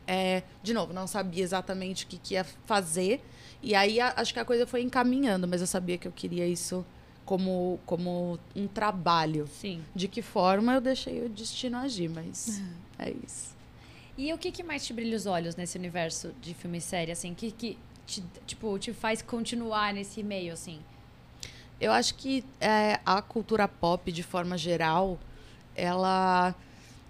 [0.07, 3.21] É, de novo, não sabia exatamente o que, que ia fazer.
[3.61, 6.47] E aí a- acho que a coisa foi encaminhando, mas eu sabia que eu queria
[6.47, 6.85] isso
[7.25, 9.47] como, como um trabalho.
[9.51, 9.83] sim.
[9.95, 12.61] De que forma eu deixei o destino agir, mas
[12.99, 13.53] é isso.
[14.17, 17.11] E o que, que mais te brilha os olhos nesse universo de filme e série,
[17.11, 17.33] assim?
[17.33, 20.79] que, que te, tipo, te faz continuar nesse meio, assim?
[21.79, 25.19] Eu acho que é, a cultura pop, de forma geral,
[25.75, 26.55] ela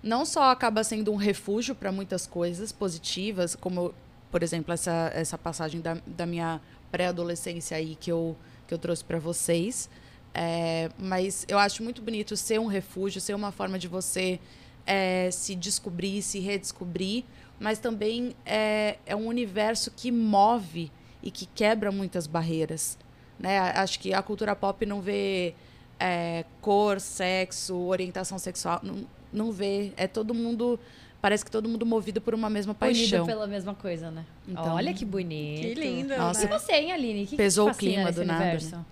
[0.01, 3.93] não só acaba sendo um refúgio para muitas coisas positivas, como,
[4.31, 8.35] por exemplo, essa, essa passagem da, da minha pré-adolescência aí que eu,
[8.67, 9.89] que eu trouxe para vocês.
[10.33, 14.39] É, mas eu acho muito bonito ser um refúgio, ser uma forma de você
[14.85, 17.23] é, se descobrir, se redescobrir,
[17.59, 20.91] mas também é, é um universo que move
[21.23, 22.97] e que quebra muitas barreiras.
[23.39, 23.59] Né?
[23.59, 25.53] Acho que a cultura pop não vê
[25.99, 29.91] é, cor, sexo, orientação sexual, não, não vê.
[29.97, 30.79] É todo mundo.
[31.21, 33.19] Parece que todo mundo movido por uma mesma paixão.
[33.23, 34.25] Unido pela mesma coisa, né?
[34.47, 35.61] Então- Olha que bonito.
[35.61, 36.59] Que lindo, Nossa, E né?
[36.59, 37.23] você, hein, Aline?
[37.23, 38.85] O que Pesou que o clima do nada, universo?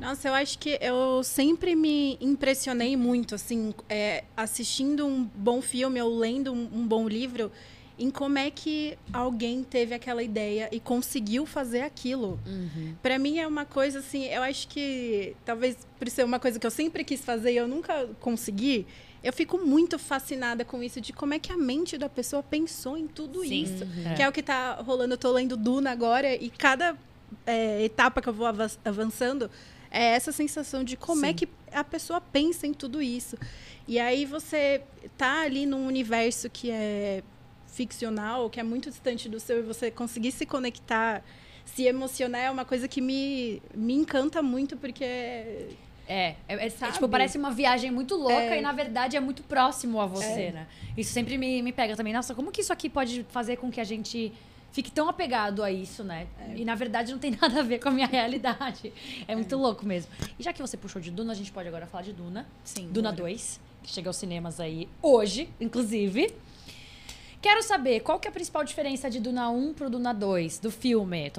[0.00, 6.00] Nossa, eu acho que eu sempre me impressionei muito, assim, é, assistindo um bom filme
[6.02, 7.52] ou lendo um, um bom livro,
[7.98, 12.40] em como é que alguém teve aquela ideia e conseguiu fazer aquilo.
[12.46, 12.94] Uhum.
[13.02, 16.66] Pra mim é uma coisa assim, eu acho que talvez por ser uma coisa que
[16.66, 18.86] eu sempre quis fazer e eu nunca consegui,
[19.22, 22.96] eu fico muito fascinada com isso de como é que a mente da pessoa pensou
[22.98, 23.62] em tudo Sim.
[23.62, 23.84] isso.
[23.84, 24.14] Uhum.
[24.16, 26.96] Que é o que tá rolando, eu tô lendo Duna agora e cada
[27.46, 29.50] é, etapa que eu vou ava- avançando
[29.90, 31.34] é essa sensação de como é Sim.
[31.34, 33.36] que a pessoa pensa em tudo isso.
[33.86, 34.82] E aí você
[35.18, 37.22] tá ali num universo que é
[37.72, 41.24] ficcional, que é muito distante do seu, e você conseguir se conectar,
[41.64, 45.68] se emocionar, é uma coisa que me, me encanta muito, porque É,
[46.06, 46.92] é, é, Sabe?
[46.92, 48.58] tipo, parece uma viagem muito louca É.
[48.58, 50.66] e na verdade é muito próximo a você, né?
[50.96, 52.12] Isso sempre me, me pega também.
[52.12, 54.32] Nossa, como que isso aqui pode fazer com que a gente
[54.72, 56.26] fique tão apegado a isso, né?
[56.56, 58.92] E na verdade não tem nada a ver com a minha realidade.
[59.26, 60.10] É muito louco mesmo.
[60.38, 62.46] E já que você puxou de Duna, a gente pode agora falar de Duna.
[62.64, 62.88] Sim.
[62.90, 66.34] Duna 2, que chega aos cinemas aí hoje, inclusive.
[67.42, 70.70] Quero saber qual que é a principal diferença de Duna 1 pro Duna 2, do
[70.70, 71.30] filme.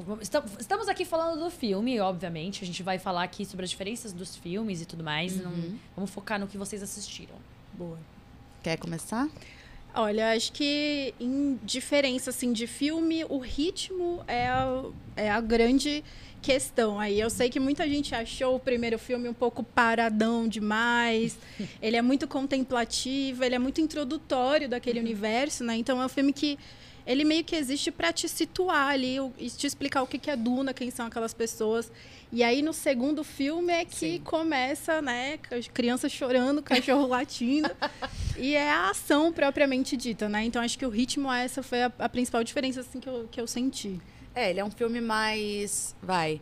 [0.59, 2.61] Estamos aqui falando do filme, obviamente.
[2.61, 5.37] A gente vai falar aqui sobre as diferenças dos filmes e tudo mais.
[5.41, 5.53] Não-
[5.95, 7.35] vamos focar no que vocês assistiram.
[7.71, 7.97] Boa.
[8.61, 9.29] Quer começar?
[9.95, 14.83] Olha, acho que em diferença assim de filme, o ritmo é a,
[15.15, 16.03] é a grande
[16.43, 16.99] questão.
[16.99, 21.37] Aí eu sei que muita gente achou o primeiro filme um pouco paradão demais.
[21.81, 25.77] ele é muito contemplativo, ele é muito introdutório daquele universo, né?
[25.77, 26.59] Então é um filme que
[27.05, 30.73] ele meio que existe para te situar ali e te explicar o que é Duna,
[30.73, 31.91] quem são aquelas pessoas.
[32.31, 34.21] E aí no segundo filme é que Sim.
[34.23, 35.37] começa, né,
[35.73, 37.69] crianças chorando, cachorro latindo.
[38.37, 40.43] E é a ação propriamente dita, né?
[40.45, 43.39] Então acho que o ritmo, essa foi a, a principal diferença assim, que, eu, que
[43.39, 43.99] eu senti.
[44.35, 45.95] É, ele é um filme mais.
[46.01, 46.41] Vai.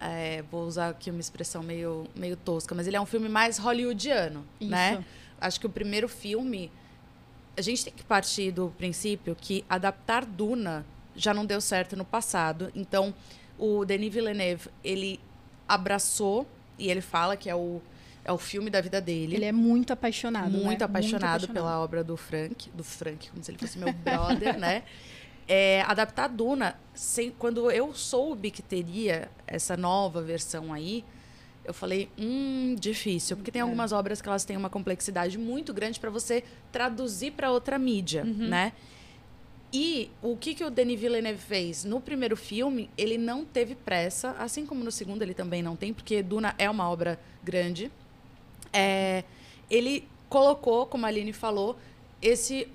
[0.00, 3.58] é, vou usar aqui uma expressão meio, meio tosca, mas ele é um filme mais
[3.58, 4.70] hollywoodiano, Isso.
[4.70, 5.04] né?
[5.40, 6.70] Acho que o primeiro filme.
[7.56, 12.04] A gente tem que partir do princípio que adaptar Duna já não deu certo no
[12.04, 12.70] passado.
[12.74, 13.14] Então,
[13.58, 15.18] o Denis Villeneuve, ele
[15.66, 16.46] abraçou
[16.78, 17.80] e ele fala que é o,
[18.24, 19.36] é o filme da vida dele.
[19.36, 20.50] Ele é muito apaixonado.
[20.50, 20.64] né?
[20.64, 24.82] muito, apaixonado pela obra do Frank, do Frank, como se ele fosse meu brother, né?
[25.48, 31.04] É, adaptar Duna, sem, quando eu soube que teria essa nova versão aí,
[31.64, 35.98] eu falei, hum, difícil, porque tem algumas obras que elas têm uma complexidade muito grande
[35.98, 38.72] para você traduzir para outra mídia, né?
[39.72, 41.84] E o que, que o Denis Villeneuve fez?
[41.84, 45.92] No primeiro filme, ele não teve pressa, assim como no segundo ele também não tem,
[45.92, 47.90] porque Duna é uma obra grande.
[48.72, 49.24] É,
[49.68, 51.76] ele colocou, como a Aline falou,
[52.22, 52.68] esse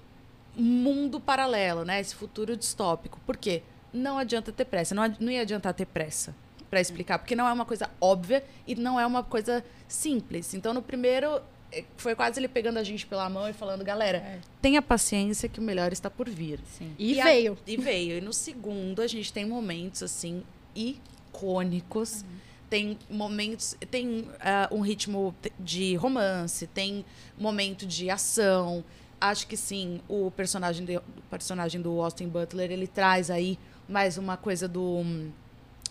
[0.62, 2.00] mundo paralelo, né?
[2.00, 3.19] Esse futuro distópico.
[3.26, 3.63] Por quê?
[3.93, 4.95] Não adianta ter pressa.
[4.95, 6.36] Não, não ia adiantar ter pressa
[6.69, 10.54] para explicar, porque não é uma coisa óbvia e não é uma coisa simples.
[10.54, 14.19] Então, no primeiro, é, foi quase ele pegando a gente pela mão e falando, galera,
[14.19, 14.39] é.
[14.62, 16.60] tenha paciência que o melhor está por vir.
[16.78, 16.93] Sim.
[16.97, 17.54] E, e veio.
[17.54, 18.17] A, e veio.
[18.17, 20.43] E no segundo, a gente tem momentos, assim,
[20.74, 22.21] icônicos.
[22.21, 22.52] Uhum.
[22.69, 27.04] Tem momentos, tem uh, um ritmo de romance, tem
[27.38, 28.82] momento de ação.
[29.21, 33.57] Acho que sim, o personagem, de, o personagem do Austin Butler, ele traz aí
[33.88, 35.03] mais uma coisa do,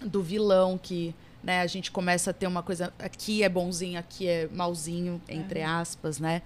[0.05, 4.27] do vilão que né, a gente começa a ter uma coisa aqui é bonzinho, aqui
[4.27, 6.43] é malzinho, entre aspas, né?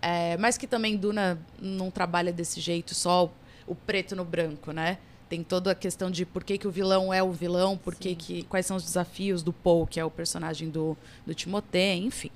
[0.00, 4.72] É, mas que também Duna não trabalha desse jeito, só o, o preto no branco,
[4.72, 4.98] né?
[5.28, 8.14] Tem toda a questão de por que, que o vilão é o vilão, por que,
[8.14, 12.30] que quais são os desafios do Paul, que é o personagem do, do Timothée, enfim.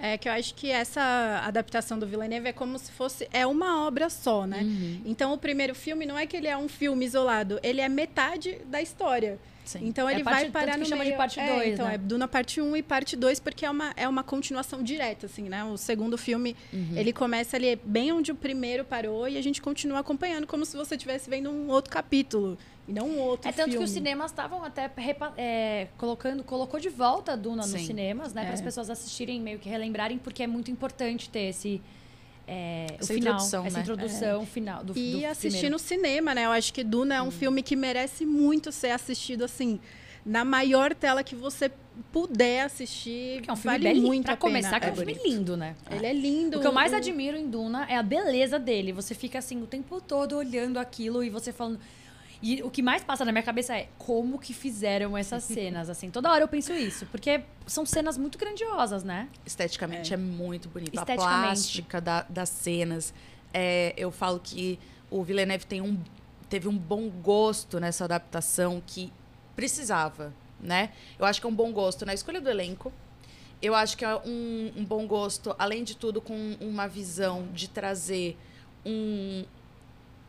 [0.00, 3.86] É que eu acho que essa adaptação do Villeneuve é como se fosse é uma
[3.86, 4.62] obra só, né?
[4.62, 5.02] Uhum.
[5.04, 8.58] Então o primeiro filme não é que ele é um filme isolado, ele é metade
[8.66, 9.38] da história.
[9.64, 9.86] Sim.
[9.86, 11.12] Então ele é vai parte, parar no chama meio.
[11.12, 11.94] de parte 2, é, então né?
[11.94, 15.26] é Duna parte 1 um e parte 2 porque é uma, é uma continuação direta
[15.26, 15.62] assim, né?
[15.64, 16.96] O segundo filme, uhum.
[16.96, 20.76] ele começa ali bem onde o primeiro parou e a gente continua acompanhando como se
[20.76, 22.58] você estivesse vendo um outro capítulo
[22.90, 23.78] e não um outro É tanto filme.
[23.78, 24.90] que os cinemas estavam até
[25.36, 27.72] é, colocando, colocou de volta a Duna Sim.
[27.72, 28.44] nos cinemas, né, é.
[28.46, 31.80] para as pessoas assistirem meio que relembrarem porque é muito importante ter esse
[32.48, 33.82] é, essa o final, introdução, essa né?
[33.82, 34.46] introdução é.
[34.46, 35.70] final do E do assistir primeiro.
[35.70, 36.46] no cinema, né?
[36.46, 37.30] Eu acho que Duna é um hum.
[37.30, 39.78] filme que merece muito ser assistido assim
[40.26, 41.70] na maior tela que você
[42.10, 43.36] puder assistir.
[43.36, 44.08] Porque é um filme vale belíssimo.
[44.08, 45.76] muito pra a começar, que é um filme lindo, né?
[45.88, 46.58] Ele é lindo.
[46.58, 48.92] O que eu mais admiro em Duna é a beleza dele.
[48.92, 51.78] Você fica assim o tempo todo olhando aquilo e você falando
[52.42, 56.10] e o que mais passa na minha cabeça é como que fizeram essas cenas, assim.
[56.10, 59.28] Toda hora eu penso isso, porque são cenas muito grandiosas, né?
[59.44, 60.98] Esteticamente é, é muito bonito.
[60.98, 63.12] A plástica da, das cenas.
[63.52, 64.78] É, eu falo que
[65.10, 65.98] o Villeneuve tem um,
[66.48, 69.12] teve um bom gosto nessa adaptação que
[69.54, 70.90] precisava, né?
[71.18, 72.92] Eu acho que é um bom gosto na escolha do elenco.
[73.60, 77.68] Eu acho que é um, um bom gosto, além de tudo, com uma visão de
[77.68, 78.38] trazer
[78.86, 79.44] um,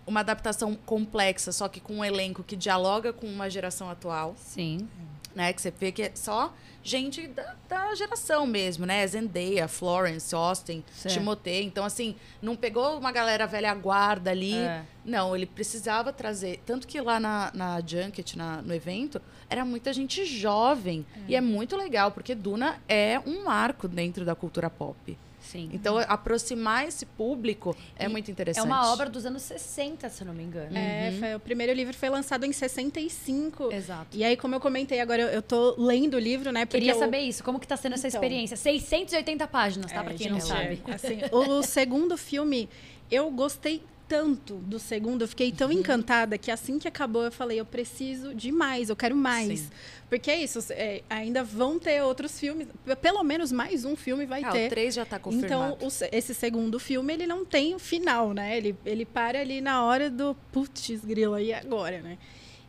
[0.06, 4.36] uma adaptação complexa, só que com um elenco que dialoga com uma geração atual.
[4.38, 4.88] Sim.
[5.34, 5.54] Né?
[5.54, 9.06] Que você vê que é só gente da, da geração mesmo, né?
[9.06, 11.14] Zendaya, Florence, Austin, certo.
[11.14, 11.64] Timothée.
[11.64, 14.56] Então, assim, não pegou uma galera velha guarda ali.
[14.56, 14.84] É.
[15.06, 16.62] Não, ele precisava trazer.
[16.66, 21.06] Tanto que lá na, na Junket, na, no evento, era muita gente jovem.
[21.16, 21.20] É.
[21.30, 25.18] E é muito legal, porque Duna é um marco dentro da cultura pop.
[25.42, 25.70] Sim.
[25.74, 28.64] Então, aproximar esse público é e muito interessante.
[28.64, 30.78] É uma obra dos anos 60, se não me engano.
[30.78, 31.20] É, uhum.
[31.20, 33.72] foi, o primeiro livro foi lançado em 65.
[33.74, 34.16] Exato.
[34.16, 36.66] E aí, como eu comentei agora, eu, eu tô lendo o livro, né?
[36.66, 37.00] Queria eu...
[37.00, 37.44] saber isso.
[37.44, 38.56] Como que tá sendo essa então, experiência?
[38.56, 40.00] 680 páginas, tá?
[40.00, 40.82] É, pra quem gente, não sabe.
[40.88, 42.70] É, assim, o segundo filme,
[43.10, 45.80] eu gostei tanto do segundo, eu fiquei tão uhum.
[45.80, 49.62] encantada que assim que acabou eu falei, eu preciso de mais, eu quero mais.
[49.62, 49.70] Sim.
[50.10, 52.68] Porque é isso, é, ainda vão ter outros filmes,
[53.02, 54.66] pelo menos mais um filme vai ah, ter.
[54.66, 55.76] O 3 já está confirmado.
[55.78, 58.58] Então, o, esse segundo filme, ele não tem o final, né?
[58.58, 62.18] Ele, ele para ali na hora do putz, grila, e agora, né?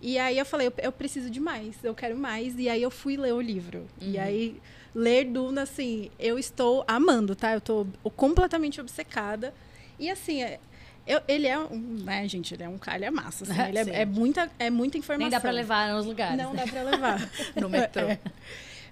[0.01, 2.57] E aí eu falei, eu, eu, preciso de mais, eu quero mais.
[2.57, 3.81] E aí eu fui ler o livro.
[4.01, 4.13] Uhum.
[4.13, 4.63] E aí,
[4.95, 7.51] ler Duna, assim, eu estou amando, tá?
[7.51, 9.53] Eu estou completamente obcecada.
[9.99, 10.61] E assim, é,
[11.07, 14.51] eu, ele é um, né, gente, ele é um calha-massa, assim, ele é, é, muita,
[14.59, 15.29] é muita informação.
[15.29, 16.37] Nem dá para levar nos lugares.
[16.37, 17.31] Não dá para levar.
[17.57, 18.03] no metrô.
[18.13, 18.19] É.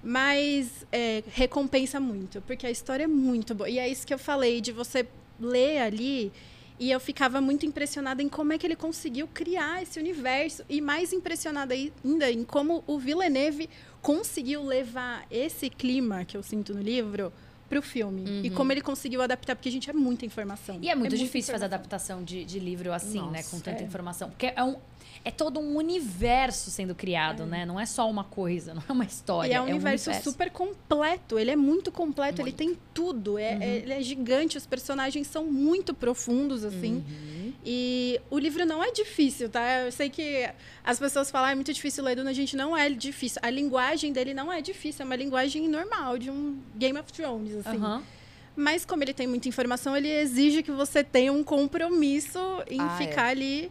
[0.02, 3.68] Mas é, recompensa muito, porque a história é muito boa.
[3.68, 5.06] E é isso que eu falei, de você
[5.38, 6.32] ler ali,
[6.78, 10.80] e eu ficava muito impressionada em como é que ele conseguiu criar esse universo, e
[10.80, 13.68] mais impressionada ainda em como o Villeneuve
[14.00, 17.30] conseguiu levar esse clima que eu sinto no livro
[17.70, 18.28] pro filme.
[18.28, 18.40] Uhum.
[18.42, 20.78] E como ele conseguiu adaptar, porque a gente é muita informação.
[20.82, 23.42] E é muito é difícil fazer adaptação de, de livro assim, Nossa, né?
[23.44, 23.86] Com tanta é.
[23.86, 24.28] informação.
[24.28, 24.76] Porque é um,
[25.24, 27.46] é todo um universo sendo criado, é.
[27.46, 27.64] né?
[27.64, 29.52] Não é só uma coisa, não é uma história.
[29.52, 31.38] E é um, é universo, um universo, super completo.
[31.38, 32.48] Ele é muito completo, muito.
[32.48, 33.38] ele tem tudo.
[33.38, 33.62] É, uhum.
[33.62, 36.94] é, ele é gigante, os personagens são muito profundos, assim.
[36.94, 37.39] Uhum.
[37.64, 39.80] E o livro não é difícil, tá?
[39.80, 40.48] Eu sei que
[40.82, 43.38] as pessoas falam, ah, é muito difícil ler Duna, gente, não é difícil.
[43.42, 47.54] A linguagem dele não é difícil, é uma linguagem normal, de um Game of Thrones,
[47.66, 47.76] assim.
[47.76, 48.02] Uhum.
[48.56, 52.96] Mas como ele tem muita informação, ele exige que você tenha um compromisso em ah,
[52.98, 53.06] é.
[53.06, 53.70] ficar ali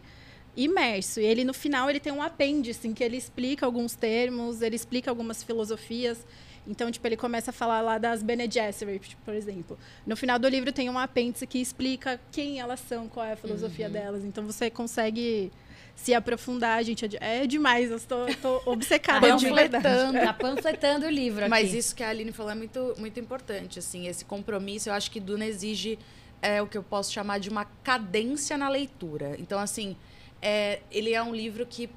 [0.56, 1.20] imerso.
[1.20, 4.76] E ele, no final, ele tem um apêndice em que ele explica alguns termos, ele
[4.76, 6.24] explica algumas filosofias.
[6.70, 9.76] Então, tipo, ele começa a falar lá das Bene Gesserit, por exemplo.
[10.06, 13.36] No final do livro tem um apêndice que explica quem elas são, qual é a
[13.36, 13.92] filosofia uhum.
[13.92, 14.24] delas.
[14.24, 15.50] Então, você consegue
[15.96, 17.18] se aprofundar, gente.
[17.20, 19.70] É demais, eu estou, estou obcecada Tá de verdade.
[19.70, 20.18] panfletando.
[20.20, 21.50] Tá panfletando o livro aqui.
[21.50, 24.88] Mas isso que a Aline falou é muito, muito importante, assim, esse compromisso.
[24.88, 25.98] Eu acho que Duna exige
[26.40, 29.34] é, o que eu posso chamar de uma cadência na leitura.
[29.40, 29.96] Então, assim,
[30.40, 31.90] é, ele é um livro que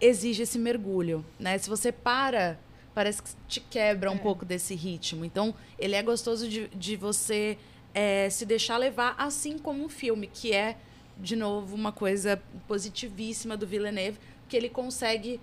[0.00, 1.58] exige esse mergulho, né?
[1.58, 2.58] Se você para,
[2.96, 5.22] parece que te quebra um pouco desse ritmo.
[5.22, 7.58] Então, ele é gostoso de, de você
[7.92, 10.78] é, se deixar levar, assim como um filme, que é,
[11.18, 14.18] de novo, uma coisa positivíssima do Villeneuve,
[14.48, 15.38] que ele consegue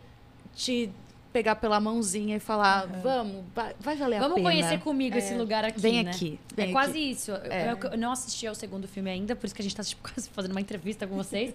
[0.56, 0.90] te
[1.34, 4.50] pegar pela mãozinha e falar, vamos, vai, vai valer a Vamos pena.
[4.52, 6.12] conhecer comigo esse lugar aqui, Vem né?
[6.12, 7.12] aqui, É vem quase aqui.
[7.12, 7.32] isso.
[7.32, 7.72] Eu- É.
[7.74, 10.02] Eu, eu não assisti ao segundo filme ainda, por isso que a gente tá tipo,
[10.08, 11.54] quase fazendo uma entrevista com vocês.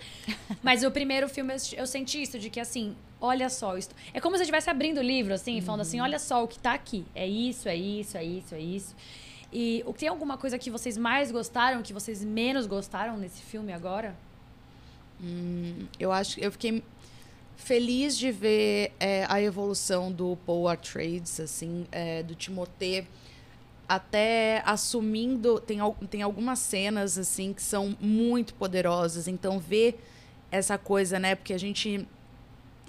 [0.63, 4.21] Mas o primeiro filme eu, eu senti isso, de que assim, olha só, isso, é
[4.21, 5.87] como se eu estivesse abrindo o livro, assim, falando Uhum.
[5.87, 7.07] assim, olha só o que tá aqui.
[7.15, 8.97] É isso, é isso, é isso, é isso.
[9.53, 13.73] E o- tem alguma coisa que vocês mais gostaram, que vocês menos gostaram nesse filme
[13.73, 14.15] agora?
[15.99, 16.83] Eu acho eu fiquei
[17.59, 23.07] feliz de ver é, a evolução do Paul Atreides, assim, é, do Timothée,
[23.87, 25.79] até assumindo tem,
[26.11, 29.29] tem algumas cenas assim que são muito poderosas.
[29.29, 29.99] Então ver
[30.51, 31.35] essa coisa, né?
[31.35, 32.07] Porque a gente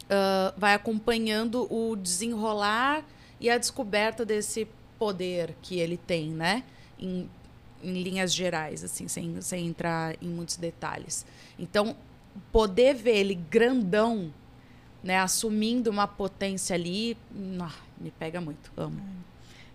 [0.10, 3.06] ah, vai acompanhando o desenrolar
[3.40, 4.68] e a descoberta desse
[4.98, 6.64] poder que ele tem, né?
[7.00, 7.30] Em,
[7.82, 11.26] em linhas gerais, assim, sem, sem entrar em muitos detalhes.
[11.58, 11.96] Então,
[12.52, 14.34] poder ver ele grandão,
[15.04, 17.18] né, assumindo uma potência ali,
[17.62, 18.72] ah, me pega muito.
[18.78, 19.02] Amo.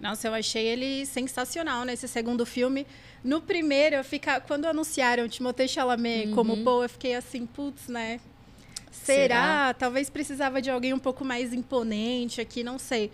[0.00, 2.86] Nossa, eu achei ele sensacional nesse segundo filme.
[3.22, 4.40] No primeiro, eu fica...
[4.40, 8.20] quando anunciaram Timothée Chalamet como Paul, eu fiquei assim, putz, né?
[8.90, 9.22] Será?
[9.22, 9.74] Será?
[9.74, 13.10] Talvez precisava de alguém um pouco mais imponente aqui, não sei.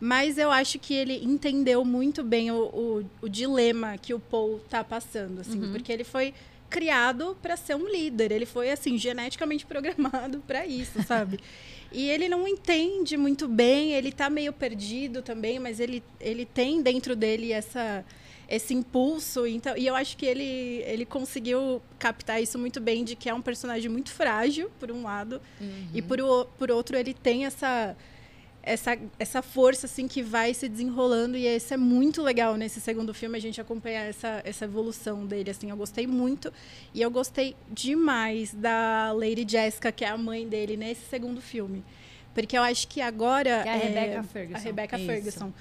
[0.00, 4.60] Mas eu acho que ele entendeu muito bem o, o, o dilema que o Paul
[4.68, 6.34] tá passando, assim, porque ele foi
[6.72, 8.32] criado para ser um líder.
[8.32, 11.38] Ele foi assim geneticamente programado para isso, sabe?
[11.92, 16.80] E ele não entende muito bem, ele tá meio perdido também, mas ele, ele tem
[16.82, 18.04] dentro dele essa
[18.48, 23.16] esse impulso, então, e eu acho que ele ele conseguiu captar isso muito bem de
[23.16, 25.40] que é um personagem muito frágil, por um lado,
[25.94, 27.96] e por, o, por outro ele tem essa
[28.62, 33.12] essa, essa força assim que vai se desenrolando e isso é muito legal nesse segundo
[33.12, 36.52] filme a gente acompanhar essa, essa evolução dele assim eu gostei muito
[36.94, 41.84] e eu gostei demais da Lady Jessica que é a mãe dele nesse segundo filme
[42.34, 44.56] porque eu acho que agora Que é a Rebecca Ferguson.
[44.56, 45.06] a Rebecca Isso.
[45.06, 45.52] Ferguson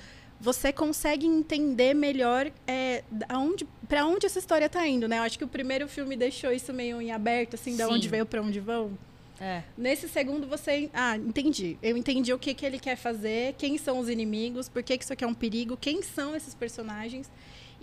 [0.41, 5.19] você consegue entender melhor é, aonde, para onde essa história tá indo, né?
[5.19, 7.93] Eu acho que o primeiro filme deixou isso meio em aberto, assim, da Sim.
[7.93, 8.97] onde veio para onde vão.
[9.41, 9.63] É.
[9.75, 10.87] Nesse segundo, você.
[10.93, 11.75] Ah, entendi.
[11.81, 15.03] Eu entendi o que, que ele quer fazer, quem são os inimigos, por que, que
[15.03, 17.27] isso aqui é um perigo, quem são esses personagens.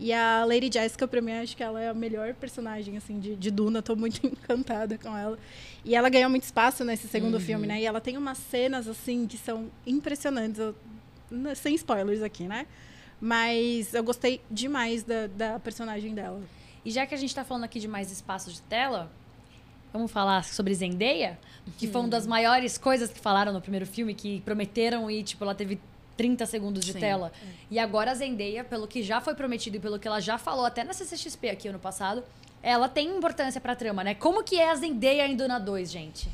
[0.01, 3.35] E a Lady Jessica, pra mim, acho que ela é a melhor personagem, assim, de,
[3.35, 3.83] de Duna.
[3.83, 5.37] Tô muito encantada com ela.
[5.85, 7.81] E ela ganhou muito espaço nesse segundo filme, né?
[7.81, 10.61] E ela tem umas cenas, assim, que são impressionantes.
[10.61, 10.77] Eu-
[11.57, 12.65] sem spoilers aqui, né?
[13.21, 16.41] Mas eu gostei demais da, da personagem dela.
[16.85, 19.11] E já que a gente tá falando aqui de mais espaço de tela,
[19.93, 21.39] vamos falar sobre Zendaya,
[21.77, 25.45] que foi uma das maiores coisas que falaram no primeiro filme, que prometeram e, tipo,
[25.45, 25.81] ela teve
[26.17, 27.01] 30 segundos de Sim.
[27.01, 27.33] tela.
[27.71, 30.65] E agora a Zendaya, pelo que já foi prometido e pelo que ela já falou
[30.65, 32.25] até na CCXP aqui ano passado,
[32.63, 34.15] ela tem importância pra trama, né?
[34.15, 36.29] Como que é a Zendaya em Duna 2, gente?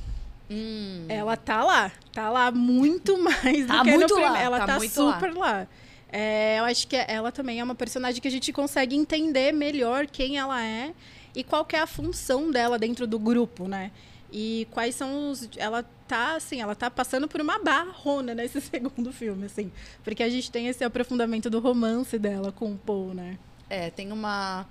[1.09, 1.93] Ela tá lá.
[2.13, 4.47] Tá lá muito mais Tá do que no muito lá, primeiro.
[4.47, 5.15] Ela tá tá, muito lá.
[5.15, 5.67] super lá.
[6.11, 10.07] É, eu acho que ela também é uma personagem que a gente consegue entender melhor
[10.07, 10.95] quem ela é
[11.35, 13.91] e qual é a função dela dentro do grupo, né?
[14.33, 15.49] E quais são os.
[15.57, 19.71] Ela tá, assim, ela tá passando por uma barrona nesse segundo filme, assim.
[20.03, 23.39] Porque a gente tem esse aprofundamento do romance dela com o Paul, né?
[23.69, 24.67] É, tem uma.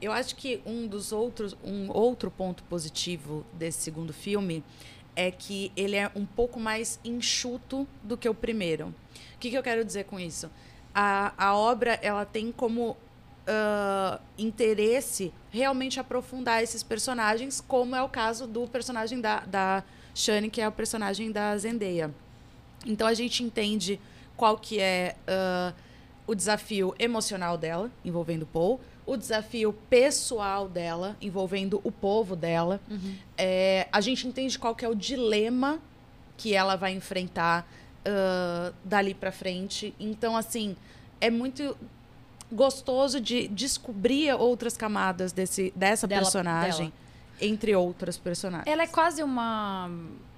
[0.00, 4.62] Eu acho que um dos outros, um outro ponto positivo desse segundo filme
[5.16, 8.94] é que ele é um pouco mais enxuto do que o primeiro.
[9.34, 10.48] O que, que eu quero dizer com isso?
[10.94, 12.96] A, a obra ela tem como
[13.48, 19.82] ah, interesse realmente aprofundar esses personagens, como é o caso do personagem da, da
[20.14, 22.14] Shani, que é o personagem da Zendaya.
[22.86, 23.98] Então a gente entende
[24.36, 25.72] qual que é ah,
[26.26, 32.78] o desafio emocional dela, envolvendo o Paul, o desafio pessoal dela, envolvendo o povo dela.
[33.38, 35.80] É, a gente entende qual que é o dilema
[36.36, 37.66] que ela vai enfrentar
[38.04, 39.94] ah, dali para frente.
[39.98, 40.76] Então, assim,
[41.20, 41.76] é muito
[42.50, 46.92] gostoso de descobrir outras camadas desse, dessa Dela- personagem,
[47.40, 48.66] entre outras personagens.
[48.66, 49.88] Ela é quase uma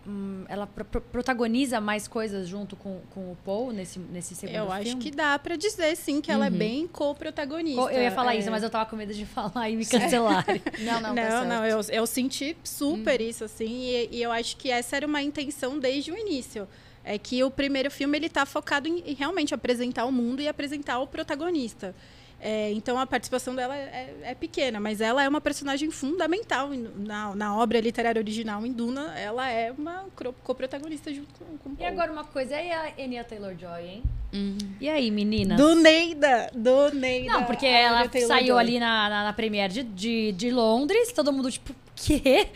[0.06, 4.66] hum, ela pro- protagoniza mais coisas junto com, com o Paul nesse, nesse segundo Eu
[4.66, 4.80] filme?
[4.80, 6.56] acho que dá pra dizer, sim, que ela é Uhum.
[6.58, 7.80] bem co-protagonista.
[7.82, 8.38] Co- Eu ia falar É.
[8.38, 10.60] isso, mas eu tava com medo de falar e me cancelarem.
[10.80, 11.90] Não, não, Não, tá não, certo.
[11.90, 15.78] eu, eu senti super isso, assim, e, e eu acho que essa era uma intenção
[15.78, 16.66] desde o início.
[17.12, 20.46] É que o primeiro filme, ele tá focado em, em realmente apresentar o mundo e
[20.46, 21.92] apresentar o protagonista.
[22.40, 27.34] É, então, a participação dela é, é pequena, mas ela é uma personagem fundamental na,
[27.34, 29.12] na obra literária original em Duna.
[29.18, 30.06] Ela é uma
[30.42, 31.88] co-protagonista junto com, com o E Paul.
[31.88, 34.02] agora uma coisa, e a Anya Taylor-Joy, hein?
[34.32, 34.56] Uhum.
[34.80, 35.58] E aí, meninas?
[35.58, 36.50] Do Neida!
[36.54, 37.32] Do Neida!
[37.32, 41.50] Não, porque ela saiu ali na, na, na premiere de, de, de Londres, todo mundo
[41.50, 42.46] tipo, quê?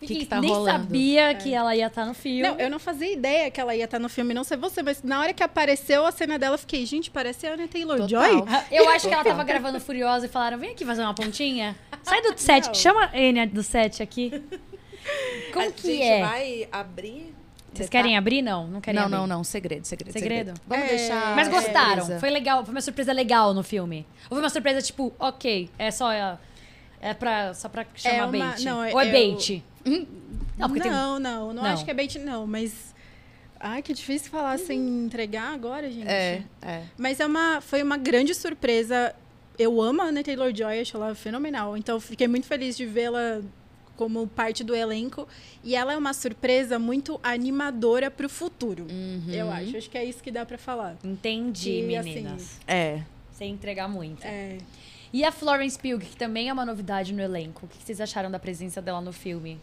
[0.00, 0.84] Que que tá nem rolando?
[0.84, 2.42] sabia que ela ia estar no filme.
[2.42, 5.02] Não, eu não fazia ideia que ela ia estar no filme, não sei você, mas
[5.02, 8.38] na hora que apareceu a cena dela, eu fiquei, gente, parece a Anya Taylor-Joy.
[8.38, 8.64] Total.
[8.70, 11.74] Eu acho que ela tava gravando Furiosa e falaram: vem aqui fazer uma pontinha.
[12.04, 12.74] Sai do set, Não.
[12.74, 14.30] chama a Enya do set aqui.
[15.52, 16.20] Como a que gente é?
[16.20, 17.34] vai abrir.
[17.72, 18.42] Vocês querem abrir?
[18.42, 19.16] Não, não querem Não, abrir.
[19.18, 19.44] não, não.
[19.44, 20.12] Segredo, segredo.
[20.12, 20.54] Segredo?
[20.66, 21.36] Vamos É, deixar.
[21.36, 21.96] Mas É, gostaram?
[21.98, 22.20] surpresa.
[22.20, 24.06] Foi legal, foi uma surpresa legal no filme.
[24.24, 26.10] Ou foi uma surpresa tipo, ok, é só.
[26.12, 26.38] É,
[27.00, 28.64] é pra, só pra chamar uma- bait?
[28.64, 29.62] não, Ou é eu- bait?
[30.56, 31.64] Não, porque tem- não, não, não Não.
[31.70, 32.94] acho que é bait, não, mas.
[33.60, 36.06] Ai, que difícil falar sem entregar agora, gente.
[36.08, 36.82] É, é.
[36.96, 39.14] Mas é uma, foi uma grande surpresa.
[39.58, 41.76] Eu amo a Anna Taylor-Joy, acho ela fenomenal.
[41.76, 43.40] Então, fiquei muito feliz de vê-la
[43.96, 45.26] como parte do elenco.
[45.64, 49.24] E ela é uma surpresa muito animadora pro futuro, Uhum.
[49.32, 49.76] eu acho.
[49.76, 50.96] Acho que é isso que dá pra falar.
[51.02, 52.60] Entendi, E, assim, meninas.
[52.68, 53.02] É.
[53.32, 54.24] Sem entregar muito.
[54.24, 54.58] É,
[55.10, 57.64] E a Florence Pugh, que também é uma novidade no elenco.
[57.64, 59.58] O que vocês acharam da presença dela no filme?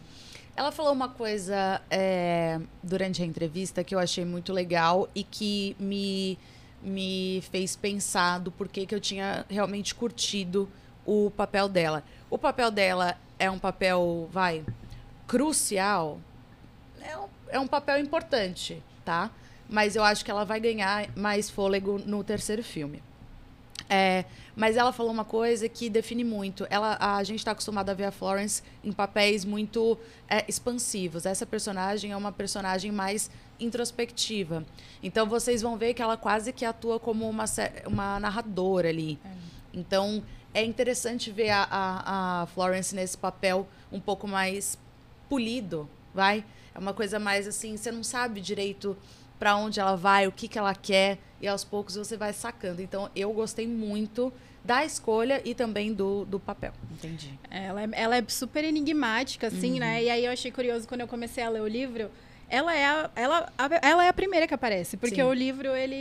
[0.56, 5.76] Ela falou uma coisa é, durante a entrevista que eu achei muito legal e que
[5.78, 6.36] me,
[6.82, 10.68] me fez pensar do porquê que eu tinha realmente curtido
[11.04, 12.02] o papel dela.
[12.28, 14.64] O papel dela é um papel, vai,
[15.28, 16.18] crucial.
[17.00, 19.30] É um, é um papel importante, tá?
[19.68, 23.00] Mas eu acho que ela vai ganhar mais fôlego no terceiro filme.
[23.88, 24.24] É,
[24.54, 26.66] mas ela falou uma coisa que define muito.
[26.70, 29.98] Ela, a gente está acostumado a ver a Florence em papéis muito
[30.28, 31.26] é, expansivos.
[31.26, 34.64] Essa personagem é uma personagem mais introspectiva.
[35.02, 37.44] Então vocês vão ver que ela quase que atua como uma,
[37.86, 39.18] uma narradora ali.
[39.72, 40.22] Então
[40.52, 44.78] é interessante ver a, a, a Florence nesse papel um pouco mais
[45.28, 46.44] polido, vai?
[46.74, 48.96] É uma coisa mais assim, você não sabe direito
[49.38, 52.80] para onde ela vai, o que, que ela quer, e aos poucos você vai sacando.
[52.82, 54.32] Então eu gostei muito
[54.64, 56.72] da escolha e também do, do papel.
[56.90, 57.38] Entendi.
[57.50, 60.02] Ela é, ela é super enigmática, assim, né?
[60.02, 62.10] E aí eu achei curioso quando eu comecei a ler o livro.
[62.48, 65.22] Ela é a, ela, a- ela é a primeira que aparece, porque Sim.
[65.22, 65.94] o livro ele,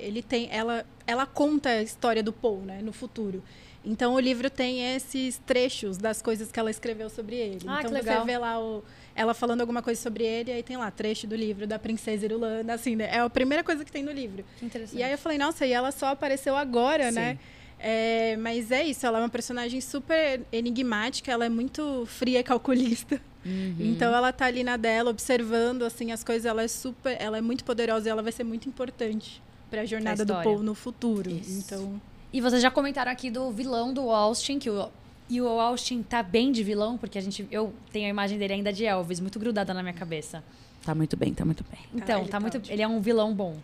[0.00, 3.42] ele tem ela ela conta a história do Paul, né, no futuro.
[3.84, 7.58] Então o livro tem esses trechos das coisas que ela escreveu sobre ele.
[7.66, 8.24] Ah, então que você legal.
[8.24, 8.84] vê lá o,
[9.18, 12.72] ela falando alguma coisa sobre ele, aí tem lá trecho do livro da princesa Irulanda,
[12.72, 13.08] assim, né?
[13.12, 14.44] É a primeira coisa que tem no livro.
[14.56, 14.96] Que interessante.
[14.96, 17.16] E aí eu falei, nossa, e ela só apareceu agora, Sim.
[17.16, 17.38] né?
[17.80, 22.42] É, mas é isso, ela é uma personagem super enigmática, ela é muito fria e
[22.44, 23.20] calculista.
[23.44, 23.76] Uhum.
[23.80, 27.40] Então ela tá ali na dela, observando assim as coisas, ela é super, ela é
[27.40, 30.34] muito poderosa e ela vai ser muito importante para a jornada do.
[30.34, 31.30] Paul no futuro.
[31.30, 31.64] Isso.
[31.66, 32.00] Então,
[32.32, 34.88] E vocês já comentaram aqui do vilão do Austin, que o.
[35.28, 38.54] E o Austin tá bem de vilão, porque a gente, eu tenho a imagem dele
[38.54, 40.42] ainda de Elvis, muito grudada na minha cabeça.
[40.84, 41.80] Tá muito bem, tá muito bem.
[41.94, 42.56] Então, ele tá tá muito.
[42.56, 42.72] ótimo.
[42.72, 43.56] ele é um vilão bom.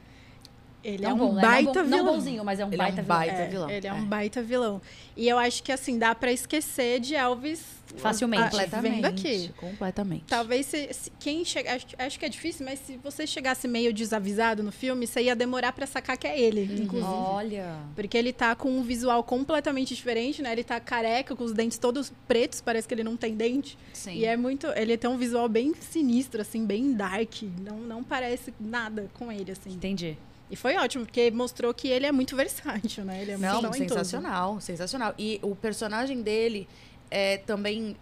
[0.85, 1.43] Ele não é um bom, né?
[1.43, 2.05] baita não, vilão.
[2.05, 3.71] não bonzinho, mas é um Ele é um baita, vilão.
[3.71, 3.93] É, Ele é, é.
[3.95, 4.83] um baita vilão.
[5.17, 8.43] E eu acho que assim, dá para esquecer de Elvis Facilmente.
[8.43, 8.95] ah, Completamente.
[8.95, 9.51] vendo aqui.
[9.57, 10.25] Completamente.
[10.27, 13.93] Talvez se, se- quem chega, acho, acho que é difícil, mas se você chegasse meio
[13.93, 16.83] desavisado no filme, você ia demorar pra sacar que é ele, Uhum.
[16.85, 17.13] inclusive.
[17.13, 17.77] Olha.
[17.95, 20.51] Porque ele tá com um visual completamente diferente, né?
[20.53, 23.79] Ele tá careca, com os dentes todos pretos, parece que ele não tem dente.
[23.93, 24.15] Sim.
[24.17, 28.53] E é muito, ele tem um visual bem sinistro assim, bem dark, não não parece
[28.59, 29.71] nada com ele assim.
[29.71, 30.17] Entendi.
[30.51, 33.23] E foi ótimo, porque mostrou que ele é muito versátil, né?
[33.23, 35.15] Ele é Não, muito sensacional, sensacional.
[35.19, 36.69] E o personagem dele
[37.11, 37.97] é também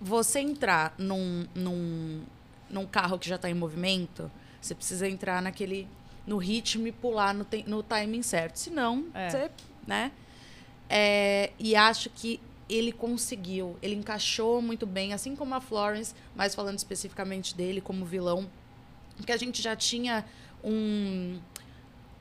[0.00, 2.22] você entrar num, num,
[2.70, 5.88] num carro que já está em movimento, você precisa entrar naquele
[6.26, 8.56] no ritmo e pular no, tem- no timing certo.
[8.58, 9.30] Senão, É.
[9.30, 9.50] você,
[9.86, 10.10] né?
[10.88, 16.54] É, e acho que ele conseguiu, ele encaixou muito bem, assim como a Florence, mas
[16.54, 18.50] falando especificamente dele como vilão,
[19.16, 20.24] porque a gente já tinha
[20.64, 21.38] um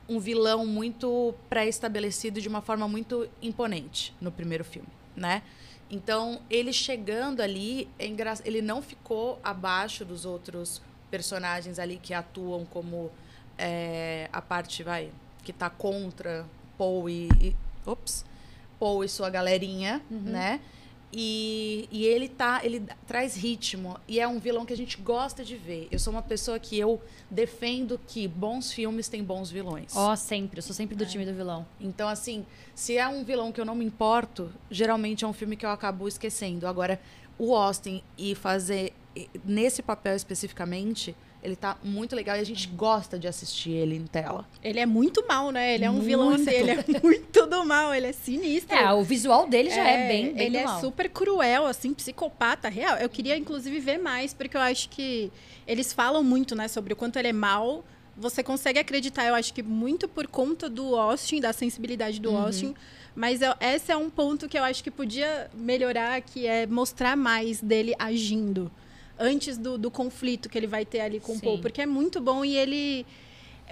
[0.07, 5.41] um vilão muito pré-estabelecido de uma forma muito imponente no primeiro filme, né?
[5.89, 8.05] Então, ele chegando ali, é
[8.43, 10.81] ele não ficou abaixo dos outros
[11.11, 13.11] personagens ali que atuam como
[13.57, 15.11] é, a parte, vai,
[15.43, 16.45] que tá contra
[16.77, 18.25] Paul e, e- ops,
[18.79, 20.59] Paul e sua galerinha, né?
[21.13, 25.45] E, e ele tá, ele traz ritmo e é um vilão que a gente gosta
[25.45, 25.87] de ver.
[25.89, 29.95] Eu sou uma pessoa que eu defendo que bons filmes têm bons vilões.
[29.95, 30.59] Ó, sempre.
[30.59, 31.65] Eu sou sempre do time do vilão.
[31.79, 35.55] Então, assim, se é um vilão que eu não me importo, geralmente é um filme
[35.55, 36.67] que eu acabo esquecendo.
[36.67, 36.99] Agora,
[37.37, 38.93] o Austin e fazer
[39.43, 44.05] nesse papel especificamente, ele tá muito legal e a gente gosta de assistir ele em
[44.07, 44.45] tela.
[44.63, 45.75] Ele é muito mal, né?
[45.75, 46.05] Ele é um Muito.
[46.05, 48.75] vilão, ele é muito do mal, ele é sinistro.
[48.75, 50.81] É, o visual dele já é, bem, bem Ele do é mal.
[50.81, 52.97] super cruel, assim, psicopata real.
[52.97, 55.31] Eu queria, inclusive, ver mais, porque eu acho que
[55.67, 57.85] eles falam muito, né, sobre o quanto ele é mal.
[58.17, 62.73] Você consegue acreditar, eu acho que muito por conta do Austin, da sensibilidade do Austin.
[63.15, 67.15] Mas eu- esse é um ponto que eu acho que podia melhorar, que é mostrar
[67.15, 68.71] mais dele agindo.
[69.17, 71.41] Antes do, do conflito que ele vai ter ali com o Sim.
[71.41, 71.59] Paul.
[71.59, 73.05] Porque é muito bom e ele...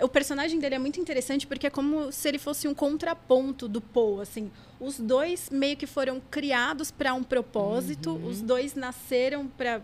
[0.02, 3.80] O personagem dele é muito interessante porque é como se ele fosse um contraponto do
[3.80, 4.50] Paul, assim.
[4.80, 8.28] Os dois meio que foram criados para um propósito, Uhum.
[8.28, 9.82] os dois nasceram para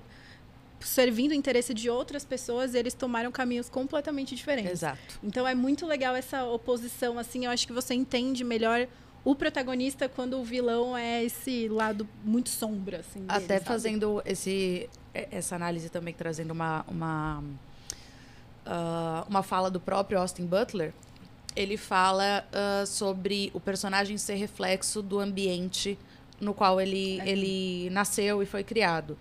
[0.79, 4.71] servindo o interesse de outras pessoas, eles tomaram caminhos completamente diferentes.
[4.71, 5.19] Exato.
[5.21, 8.87] Então é muito legal essa oposição, assim, eu acho que você entende melhor
[9.25, 13.25] o protagonista quando o vilão é esse lado muito sombra, assim.
[13.27, 17.43] Até fazendo esse, essa análise também, trazendo uma, uma,
[18.65, 20.93] ah, uma fala do próprio Austin Butler,
[21.55, 25.97] ele fala ah, sobre o personagem ser reflexo do ambiente
[26.39, 29.17] no qual ele, ele nasceu e foi criado.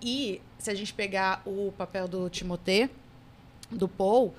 [0.00, 2.90] E se a gente pegar o papel do Timothée,
[3.70, 4.34] do Paul,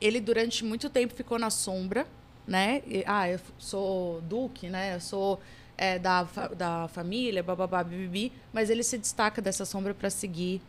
[0.00, 2.06] ele durante muito tempo ficou na sombra,
[2.46, 2.82] né?
[2.86, 4.96] E, ah, eu sou duque, né?
[4.96, 5.40] Eu sou
[5.76, 6.22] é, da,
[6.56, 10.60] da família, bababá, bibibi, mas ele se destaca dessa sombra para seguir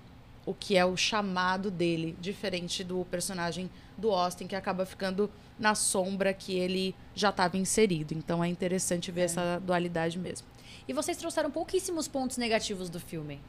[0.45, 5.75] o que é o chamado dele, diferente do personagem do Austin, que acaba ficando na
[5.75, 8.13] sombra que ele já estava inserido.
[8.13, 10.47] Então é interessante ver essa dualidade mesmo.
[10.87, 13.39] E vocês trouxeram pouquíssimos pontos negativos do filme.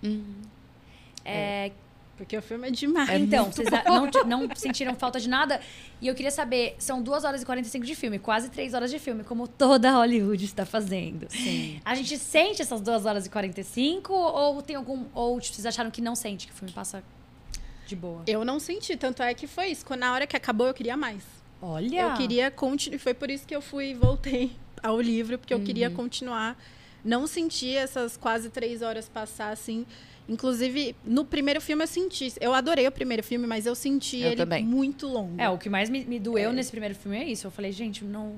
[1.24, 1.72] É,
[2.16, 3.10] Porque o filme é demais.
[3.20, 4.08] então, vocês não,
[4.46, 5.60] não sentiram falta de nada?
[6.00, 8.98] E eu queria saber, são 2 horas e 45 de filme, quase 3 horas de
[9.00, 11.26] filme, como toda Hollywood está fazendo.
[11.28, 11.80] Sim.
[11.84, 16.00] A gente sente essas 2 horas e 45 ou tem algum ou vocês acharam que
[16.00, 17.02] não sente que o filme passa
[17.86, 18.22] de boa?
[18.26, 19.84] Eu não senti, tanto é que foi isso.
[19.84, 21.22] Quando na hora que acabou, eu queria mais.
[21.60, 22.00] Olha.
[22.00, 22.98] Eu queria continuar.
[23.00, 24.52] Foi por isso que eu fui e voltei
[24.82, 25.94] ao livro, porque eu queria Uhum.
[25.96, 26.56] continuar.
[27.04, 29.84] Não senti essas quase três horas passar assim.
[30.29, 32.33] Inclusive, no primeiro filme eu senti.
[32.41, 34.64] Eu adorei o primeiro filme, mas eu senti Eu ele também.
[34.64, 35.41] muito longo.
[35.41, 37.47] É, o que mais me, me doeu nesse primeiro filme é isso.
[37.47, 38.37] Eu falei, gente, não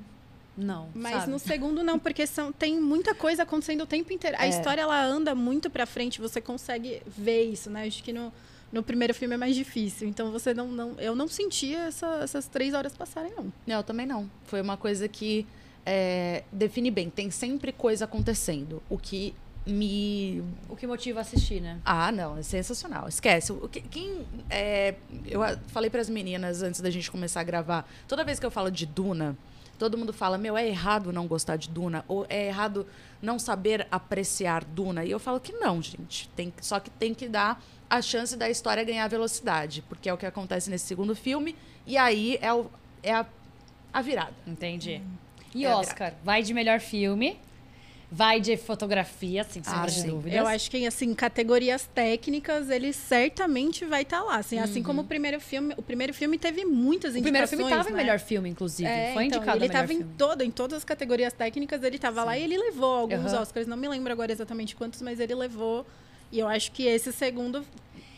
[0.58, 1.30] não, Mas sabe?
[1.32, 4.36] no segundo não, porque são, tem muita coisa acontecendo o tempo inteiro.
[4.40, 4.48] A É.
[4.48, 7.84] história ela anda muito pra frente, você consegue ver isso, né?
[7.86, 8.32] Acho que no,
[8.72, 10.08] no primeiro filme é mais difícil.
[10.08, 13.52] Então você não, não eu não sentia essa- essas três horas passarem não.
[13.66, 14.30] Não, eu também não.
[14.44, 15.46] Foi uma coisa que
[15.84, 17.10] é, define bem.
[17.10, 18.82] Tem sempre coisa acontecendo.
[18.88, 19.34] O que
[19.66, 20.42] me.
[20.68, 21.80] O que motiva a assistir, né?
[21.84, 23.08] Ah, não, é sensacional.
[23.08, 23.52] Esquece.
[23.52, 24.26] O que- Quem.
[24.48, 24.94] é,
[25.26, 27.88] eu falei para as meninas antes da gente começar a gravar.
[28.06, 29.36] Toda vez que eu falo de Duna,
[29.78, 32.04] todo mundo fala: Meu, é errado não gostar de Duna.
[32.06, 32.86] Ou é errado
[33.20, 35.04] não saber apreciar Duna.
[35.04, 36.28] E eu falo que não, gente.
[36.36, 39.82] Tem, só que tem que dar a chance da história ganhar velocidade.
[39.88, 41.56] Porque é o que acontece nesse segundo filme.
[41.86, 42.66] E aí é, o,
[43.02, 43.26] é a,
[43.92, 44.34] a virada.
[44.46, 45.00] Entendi.
[45.54, 47.38] E É Oscar, vai de melhor filme,
[48.10, 50.08] vai de fotografia, sem sombra Ah, de sim.
[50.08, 50.38] dúvidas.
[50.38, 54.36] Eu acho que, assim, categorias técnicas, ele certamente vai estar lá.
[54.36, 54.62] Assim, Uhum.
[54.64, 55.74] assim como o primeiro filme.
[55.76, 57.22] O primeiro filme teve muitas o indicações.
[57.22, 57.98] primeiro filme tava em né?
[57.98, 58.88] melhor filme, inclusive.
[58.88, 62.22] É, Foi então, indicado ele estava em todo, em todas as categorias técnicas, ele estava
[62.24, 63.42] lá e ele levou alguns Aham.
[63.42, 63.66] Oscars.
[63.66, 65.84] Não me lembro agora exatamente quantos, mas ele levou.
[66.30, 67.64] E eu acho que esse segundo.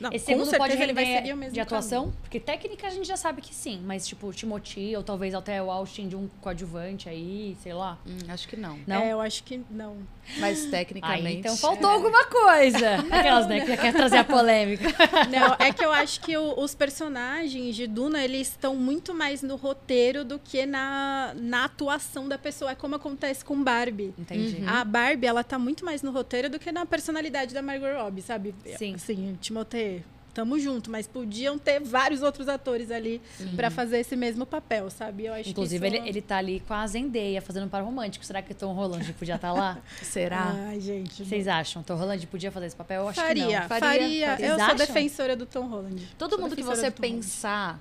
[0.00, 2.04] Não, Esse segundo pode ele vai seguir o mesmo de atuação?
[2.04, 2.18] caminho.
[2.22, 5.70] Porque técnica a gente já sabe que sim, mas tipo, Timothy, ou talvez até o
[5.70, 7.98] Austin de um coadjuvante aí, sei lá.
[8.06, 8.78] Hum, acho que não.
[8.86, 8.96] Não?
[9.02, 9.96] É, eu acho que não.
[10.36, 11.38] Mas Aí, tecnicamente.
[11.38, 12.96] então faltou alguma coisa.
[13.10, 14.84] Aquelas, né, que quer trazer a polêmica.
[15.30, 19.42] Não, é que eu acho que o- os personagens de Duna, eles estão muito mais
[19.42, 22.72] no roteiro do que na, na atuação da pessoa.
[22.72, 24.12] É como acontece com Barbie.
[24.18, 24.62] Entendi.
[24.66, 28.22] A Barbie, ela tá muito mais no roteiro do que na personalidade da Margot Robbie,
[28.22, 28.54] sabe?
[28.76, 28.94] Sim.
[28.94, 30.04] Assim, Timothée,
[30.38, 33.20] tamo junto, mas podiam ter vários outros atores ali
[33.56, 35.24] pra fazer esse mesmo papel, sabe?
[35.24, 36.06] Eu acho Inclusive, que ele, isso...
[36.06, 38.24] ele tá ali com a Zendaya, fazendo um par romântico.
[38.24, 39.78] Será que o Tom Holland podia estar lá?
[40.00, 40.52] Será?
[40.68, 41.24] Ai, gente.
[41.24, 41.82] Vocês acham?
[41.82, 43.02] Tom Holland podia fazer esse papel?
[43.02, 43.62] Eu acho faria, que não.
[43.68, 44.76] faria, Faria, Eu Vocês sou acham?
[44.76, 46.08] defensora do Tom Holland.
[46.16, 47.00] Todo Sou mundo que você Holland.
[47.00, 47.80] pensar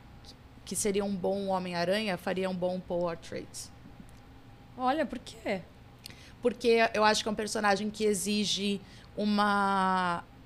[0.66, 3.70] que seria um bom Homem-Aranha faria um bom Paul Atreides.
[4.76, 5.62] Olha, por quê?
[6.41, 8.82] Porque eu acho que é um personagem que exige
[9.16, 10.37] uma é-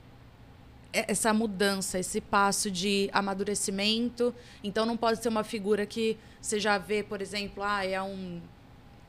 [0.93, 4.33] essa mudança, esse passo de amadurecimento.
[4.63, 8.39] Então não pode ser uma figura que você já vê, por exemplo, ah, é um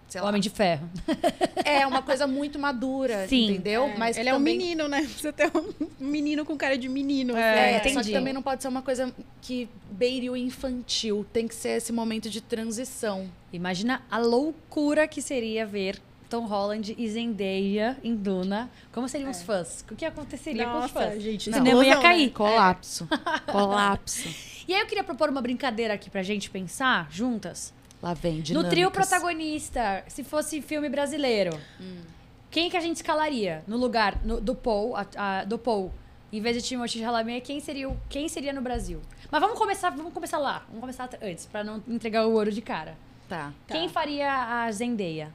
[0.09, 0.28] sei lá.
[0.28, 0.89] Homem de Ferro.
[1.64, 3.51] É uma coisa muito madura, Sim.
[3.53, 3.85] entendeu?
[3.85, 5.03] É, Mas ele é um também- menino, né?
[5.03, 7.37] Você tem um menino com cara de menino.
[7.37, 7.80] É.
[7.85, 8.09] Só entendi.
[8.09, 11.24] que também não pode ser uma coisa que beire o infantil.
[11.33, 13.30] Tem que ser esse momento de transição.
[13.53, 15.99] Imagina a loucura que seria ver
[16.33, 18.70] Tom Holland e Zendaya em Duna.
[18.91, 19.85] Como seriam os fãs?
[19.91, 21.22] O que aconteceria com os Nossa, fãs?
[21.22, 21.51] gente.
[21.51, 22.03] O cinema ia né?
[22.03, 22.30] cair.
[22.30, 23.07] Colapso.
[23.53, 24.28] Colapso.
[24.66, 27.74] E aí eu queria propor uma brincadeira aqui pra gente pensar juntas.
[28.03, 28.70] Lá vem, No dinâmicas.
[28.72, 31.51] trio protagonista, se fosse filme brasileiro,
[32.51, 35.93] quem que a gente escalaria no lugar no- do Paul, a- a- do Paul,
[36.33, 39.01] em vez de Timothée Chalamet, quem seria, o- quem seria no Brasil?
[39.30, 42.62] Mas vamos começar, vamos começar lá, vamos começar antes, pra não entregar o ouro de
[42.62, 42.97] cara.
[43.28, 43.53] Tá.
[43.66, 43.74] Tá.
[43.74, 45.33] Quem faria a Zendaya?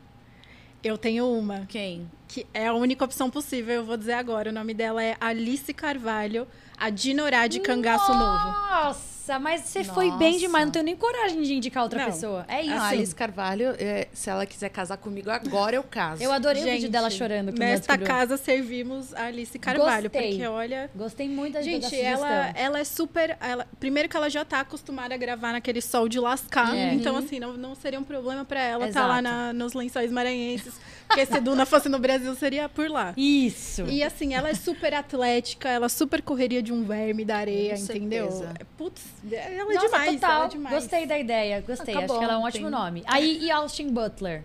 [0.83, 2.09] Eu tenho uma, Quem?
[2.27, 4.49] que é a única opção possível, eu vou dizer agora.
[4.49, 6.47] O nome dela é Alice Carvalho,
[6.77, 8.45] a Dinorá de Cangaço Novo.
[8.51, 10.39] Nossa, mas você foi bem Nossa.
[10.39, 12.05] demais, não tenho nem coragem de indicar outra Não.
[12.11, 12.45] pessoa.
[12.47, 12.71] É isso.
[12.73, 16.21] A Ah, Alice Carvalho, é, se ela quiser casar comigo agora, eu caso.
[16.23, 17.51] Eu adorei o Gente, vídeo dela chorando.
[17.51, 20.29] Nesta casa servimos a Alice Carvalho, Gostei.
[20.31, 20.89] porque olha.
[20.95, 23.37] Gostei muito da Gente, ela, ela é super.
[23.41, 26.75] Ela, primeiro que ela já tá acostumada a gravar naquele sol de lascar.
[26.75, 26.93] É.
[26.93, 29.23] Então, assim, não, não seria um problema pra ela estar lá Exato.
[29.23, 30.73] na- nos lençóis maranhenses.
[31.07, 33.13] Porque se Duna fosse no Brasil, seria por lá.
[33.15, 33.83] Isso.
[33.85, 37.83] E assim, ela é super atlética, ela super correria de um verme da areia, Com
[37.83, 38.29] entendeu?
[38.31, 38.53] certeza.
[38.77, 39.01] Putz,
[39.31, 40.31] ela é Nossa, demais, total.
[40.31, 40.75] ela é demais.
[40.75, 41.95] Gostei da ideia, gostei.
[41.95, 43.03] Ah, tá Acho que ela é um ótimo tem- nome.
[43.07, 44.43] Aí, e Austin Butler?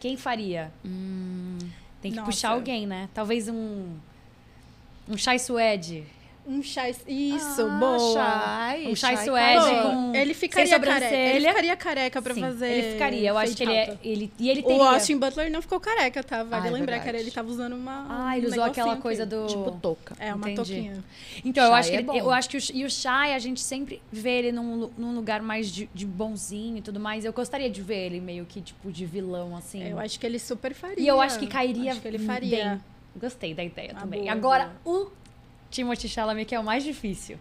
[0.00, 0.70] Quem faria?
[2.00, 2.30] Tem que Nossa.
[2.30, 3.08] puxar alguém, né?
[3.12, 3.96] Talvez um.
[5.08, 6.04] Um Chai Suede.
[6.48, 6.88] Um chá.
[6.88, 7.98] Isso, Ah, boa.
[8.14, 11.14] Shai, Um chai Shai suede com- ele ficaria careca.
[11.14, 12.66] Ele ficaria careca pra Sim, fazer.
[12.72, 13.28] Ele ficaria.
[13.28, 13.98] Eu acho que ele é.
[14.02, 14.78] Ele, e ele teria.
[14.78, 16.42] O Austin Butler não ficou careca, tá?
[16.44, 17.08] Vale Ah, é lembrar que verdade.
[17.10, 18.06] era, ele tava usando uma.
[18.08, 19.34] Ah, ele um usou aquela coisa aqui.
[19.34, 19.46] do.
[19.46, 20.16] Tipo touca.
[20.18, 20.72] É, uma Entendi.
[20.74, 21.04] touquinha.
[21.44, 22.16] Então, eu Shai acho que é ele- bom.
[22.16, 25.42] eu acho que o, e o Shai, a gente sempre vê ele num, num lugar
[25.42, 27.26] mais de, de bonzinho e tudo mais.
[27.26, 29.82] Eu gostaria de ver ele meio que tipo de vilão assim.
[29.82, 30.98] É, eu acho que ele super faria.
[30.98, 32.70] E eu acho que cairia Acho que ele faria.
[32.70, 32.80] bem.
[33.20, 34.20] Gostei da ideia Ah, também.
[34.22, 35.08] boa, Agora, o
[35.70, 37.38] Timothée Chalamet, que é o mais difícil.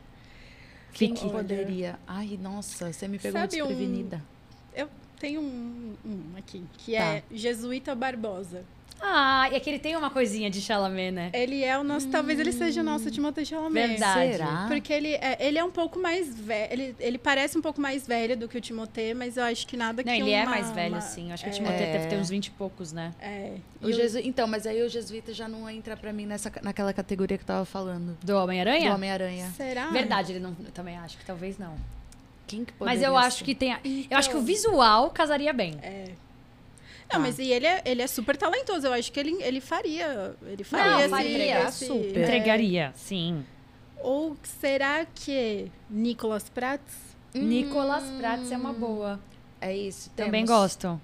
[0.94, 1.30] Quem Fique.
[1.30, 2.00] poderia?
[2.08, 4.24] Ai, nossa, você me pegou Sabe um- desprevenida.
[4.76, 6.98] Eu tenho um, um aqui, que Tá.
[7.04, 8.64] é Jesuíta Barbosa.
[9.00, 11.30] Ah, é que ele tem uma coisinha de Chalamet, né?
[11.34, 13.88] Ele é o nosso, talvez ele seja o nosso Timothée Chalamet.
[13.90, 14.32] Verdade.
[14.32, 14.66] Será?
[14.68, 18.08] Porque ele é, ele é um pouco mais velho, ele, ele parece um pouco mais
[18.08, 20.50] velho do que o Timothée, mas eu acho que nada Não, que ele é uma-
[20.50, 21.32] mais velho, uma- sim.
[21.32, 21.92] Acho que o é, Timothée É.
[21.94, 23.14] deve ter uns 20 e poucos, né?
[23.22, 24.18] É, O E o- Jesu...
[24.20, 27.48] Então, mas aí o jesuíta já não entra pra mim nessa, naquela categoria que eu
[27.48, 28.18] tava falando.
[28.22, 28.94] Do Do Homem-Aranha?
[28.96, 29.52] Homem-Aranha.
[29.56, 29.88] Será?
[29.88, 30.56] Verdade, ele não.
[30.66, 31.76] Eu também acho que talvez não.
[32.48, 33.44] Quem que Mas poderia eu acho ser?
[33.46, 33.74] que tem.
[33.74, 33.80] a-
[34.10, 35.76] Eu acho que o visual casaria bem.
[35.84, 36.06] É.
[37.08, 37.18] Tá.
[37.18, 38.86] Não, mas e ele é, ele é super talentoso.
[38.88, 40.36] Eu acho que ele, ele faria.
[40.46, 40.92] Ele faria.
[40.92, 42.18] Não, esse- faria, esse- super.
[42.18, 42.24] é.
[42.24, 43.46] Entregaria, sim.
[44.00, 46.94] Ou será que Nicolas Prats?
[47.34, 49.20] Nicolas Prats é uma boa.
[49.62, 50.10] É isso.
[50.16, 50.50] Também temos.
[50.50, 51.02] gosto.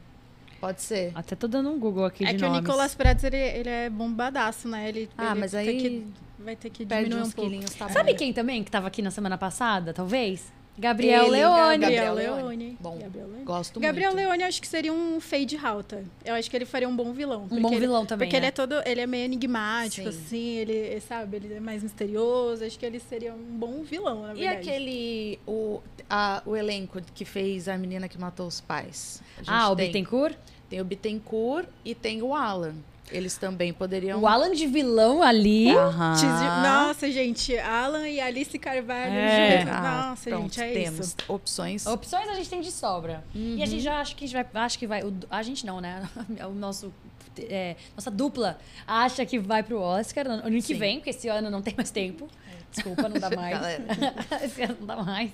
[0.60, 1.12] Pode ser.
[1.16, 2.60] Até tô dando um Google aqui É de que nomes.
[2.60, 4.88] o Nicolas Prats, ele, ele é bombadaço, né?
[4.90, 6.08] Ele, Ah, ele mas tem aí que-
[6.40, 7.50] vai ter que diminuir uns um pouco.
[7.50, 10.52] quilinhos, tá Sabe quem também que tava aqui na semana passada, talvez?
[10.78, 11.78] Gabriel Ele, Leone.
[11.78, 12.58] Gabriel Gabriel Leone.
[12.58, 12.78] Leone.
[12.80, 13.44] Bom, Gabriel Leone.
[13.44, 14.26] Gosto Gabriel muito.
[14.26, 16.04] Leone, eu acho que seria um fade alta.
[16.26, 17.44] Eu acho que ele faria um bom vilão.
[17.44, 18.28] Um porque bom ele- vilão também.
[18.28, 18.48] Porque ele né?
[18.48, 20.18] é todo, ele é meio enigmático, Sim.
[20.18, 22.64] assim, ele, sabe, ele é mais misterioso.
[22.66, 24.58] Acho que ele seria um bom vilão, na E verdade.
[24.70, 25.40] aquele.
[25.46, 29.22] O, a- o elenco que fez a menina que matou os pais?
[29.46, 30.36] Ah, o tem, Bittencourt?
[30.70, 32.74] Tem o Bittencourt e tem o Alan.
[33.12, 34.20] Eles também poderiam.
[34.22, 35.70] O Alan de vilão ali.
[35.76, 36.16] Aham.
[36.64, 39.60] Nossa, gente, Alan e Alice Carvalho É.
[39.60, 39.74] juntos.
[39.76, 41.16] Ah, Nossa, pronto, gente, é temos isso.
[41.28, 41.86] opções.
[41.86, 43.24] Opções a gente tem de sobra.
[43.36, 43.84] E a gente Uhum.
[43.84, 44.64] já acha que a gente vai.
[44.64, 45.04] Acho que vai.
[45.04, 46.08] o- a gente não, né?
[46.50, 46.94] O nosso.
[47.38, 50.76] é, nossa dupla acha que vai pro Oscar no ano que Sim.
[50.76, 52.28] vem, porque esse ano não tem mais tempo.
[52.72, 53.60] Desculpa, não dá mais.
[54.44, 55.30] Esse ano não dá mais.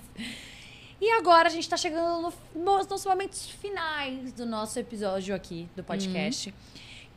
[1.01, 5.69] E agora a gente tá chegando no- nos, nos momentos finais do nosso episódio aqui
[5.75, 6.53] do podcast.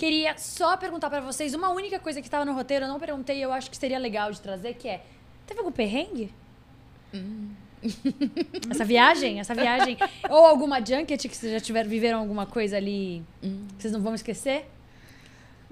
[0.02, 3.38] Queria só perguntar pra vocês uma única coisa que estava no roteiro, eu não perguntei,
[3.38, 5.00] eu acho que seria legal de trazer, que é:
[5.46, 6.34] teve algum perrengue?
[8.68, 9.96] Essa viagem, essa viagem.
[10.28, 14.12] Ou alguma junket que vocês já tiveram, viveram alguma coisa ali que vocês não vão
[14.12, 14.68] esquecer?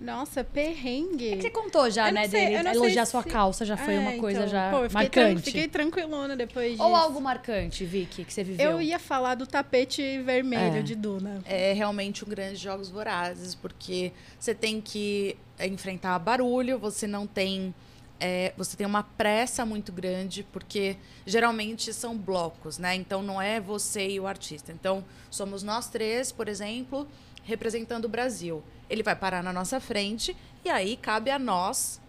[0.01, 1.29] Nossa, perrengue.
[1.33, 2.69] É que você contou já, Eu né, sei- dele.
[2.71, 5.43] Elogiar se- sua calça já foi É, uma coisa então, já pô, fiquei tran- marcante.
[5.45, 6.83] Fiquei tranquilona depois disso.
[6.83, 8.71] Ou algo marcante, Vicky, que você viveu?
[8.73, 10.83] Eu ia falar do tapete vermelho É.
[10.83, 11.43] de Duna.
[11.45, 17.27] é realmente um grande jogos vorazes, porque você tem que é, enfrentar barulho, você não
[17.27, 17.75] tem.
[18.23, 22.95] é, você tem uma pressa muito grande, porque geralmente são blocos, né?
[22.95, 24.73] Então não é você e o artista.
[24.73, 27.09] Então, somos nós três, por exemplo,
[27.51, 28.63] representando o Brasil.
[28.89, 32.01] Ele vai parar na nossa frente, e aí cabe a nós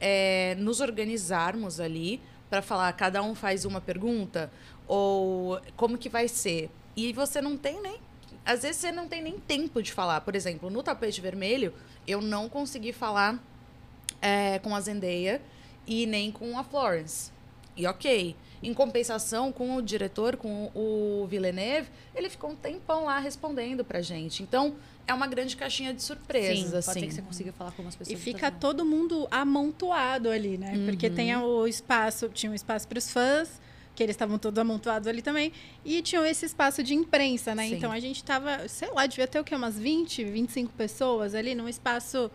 [0.00, 2.20] é, nos organizarmos ali
[2.50, 4.50] para falar, cada um faz uma pergunta,
[4.88, 6.70] ou como que vai ser.
[6.96, 8.00] E você não tem nem
[8.46, 10.20] às vezes você não tem nem tempo de falar.
[10.20, 11.74] Por exemplo, no tapete vermelho,
[12.06, 13.42] eu não consegui falar
[14.22, 15.42] é, com a Zendaya
[15.84, 17.32] e nem com a Florence.
[17.76, 18.36] E ok.
[18.62, 24.00] Em compensação, com o diretor, com o Villeneuve, ele ficou um tempão lá respondendo pra
[24.00, 24.42] gente.
[24.42, 24.74] Então,
[25.06, 26.86] é uma grande caixinha de surpresas, Sim, assim.
[26.86, 28.18] pode ser que você consiga falar com umas pessoas.
[28.18, 28.60] E fica também.
[28.60, 30.74] todo mundo amontoado ali, né?
[30.86, 33.60] Porque tem o espaço, tinha um espaço para os fãs,
[33.94, 35.52] que eles estavam todos amontoados ali também,
[35.84, 37.68] e tinha esse espaço de imprensa, né?
[37.68, 37.76] Sim.
[37.76, 39.54] Então a gente tava, sei lá, devia ter o quê?
[39.54, 42.30] Umas 20, 25 pessoas ali num espaço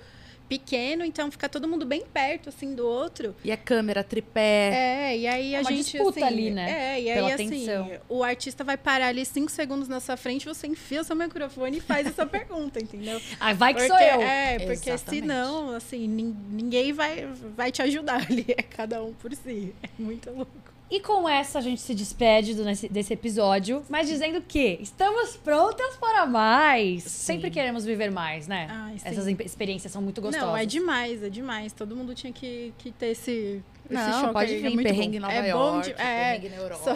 [0.51, 3.33] pequeno, então fica todo mundo bem perto, assim, do outro.
[3.41, 4.69] E a câmera, tripé.
[4.73, 5.83] É, e aí É a uma gente.
[5.93, 6.69] disputa assim, ali, né?
[6.97, 7.91] É, e aí Pela assim, atenção.
[8.09, 11.77] o artista vai parar ali cinco segundos na sua frente, você enfia o seu microfone
[11.77, 13.21] e faz essa pergunta, entendeu?
[13.39, 14.21] Ah, vai que Porque, sou eu.
[14.21, 15.21] É, porque Exatamente.
[15.21, 17.25] senão, assim, nin- ninguém vai,
[17.55, 18.45] vai te ajudar ali.
[18.49, 19.73] É cada um por si.
[19.81, 20.51] É muito louco.
[20.91, 25.37] E com essa a gente se despede do- nesse- desse episódio, mas dizendo que estamos
[25.37, 27.03] prontas para mais.
[27.03, 28.67] Sempre queremos viver mais, né?
[28.69, 29.07] Ai, sim.
[29.07, 30.45] Essas experiências são muito gostosas.
[30.49, 31.71] Não, é demais, é demais.
[31.71, 34.87] Todo mundo tinha que, que ter esse, esse Não, choque pode aí, é vir, muito
[34.87, 35.25] perrengue bom.
[35.27, 36.83] Nova é bom York, de, é, perrengue na Europa.
[36.83, 36.95] só.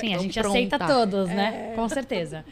[0.00, 0.48] Sim, a gente pronta.
[0.58, 1.70] aceita todos, né?
[1.72, 1.74] É.
[1.74, 2.44] Com certeza.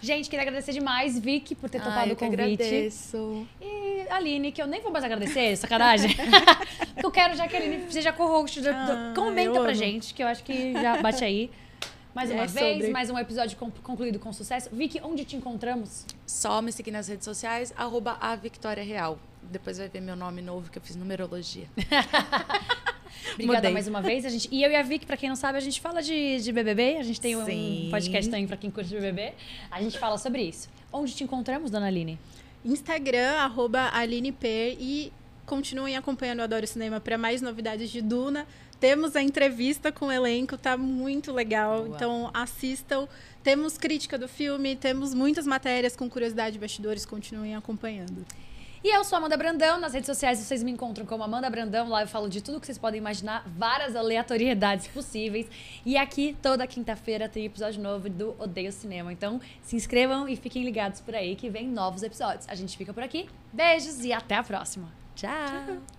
[0.00, 2.62] Gente, queria agradecer demais, Vicky, por ter Ai, topado eu o que convite.
[2.62, 3.46] agradeço.
[3.60, 6.14] E Aline, que eu nem vou mais agradecer, sacanagem.
[7.02, 8.60] Eu quero já que a Aline seja co-host.
[8.68, 11.48] Ah, Comenta pra gente, que eu acho que já bate aí.
[12.14, 12.90] Mais uma É vez, sobre.
[12.90, 14.68] mais um episódio con- concluído com sucesso.
[14.72, 16.04] Vicky, onde te encontramos?
[16.26, 19.16] Só me seguir nas redes sociais, arroba a Victoria Real.
[19.42, 21.66] Depois vai ver meu nome novo, que eu fiz numerologia.
[23.34, 23.72] Obrigada Mudei.
[23.72, 24.24] mais uma vez.
[24.24, 26.40] A gente, e eu e a Vicky, pra quem não sabe, a gente fala de,
[26.40, 26.96] de BBB.
[26.96, 27.88] A gente tem um Sim.
[27.90, 29.32] podcast também pra quem curte BBB.
[29.70, 30.68] A gente fala sobre isso.
[30.92, 32.18] Onde te encontramos, dona Aline?
[32.64, 35.12] Instagram, arroba AlinePer e
[35.46, 38.46] continuem acompanhando o Adoro Cinema para mais novidades de Duna.
[38.80, 41.84] Temos a entrevista com o elenco, tá muito legal.
[41.84, 41.96] Boa.
[41.96, 43.08] Então assistam.
[43.42, 48.24] Temos crítica do filme, temos muitas matérias com curiosidade de bastidores, continuem acompanhando.
[48.82, 49.80] E eu sou Amanda Brandão.
[49.80, 51.88] Nas redes sociais vocês me encontram como Amanda Brandão.
[51.88, 55.46] Lá eu falo de tudo que vocês podem imaginar, várias aleatoriedades possíveis.
[55.84, 59.12] E aqui, toda quinta-feira, tem episódio novo do Odeio Cinema.
[59.12, 62.48] Então, se inscrevam e fiquem ligados por aí que vem novos episódios.
[62.48, 63.28] A gente fica por aqui.
[63.52, 64.88] Beijos e até a próxima.
[65.14, 65.97] Tchau.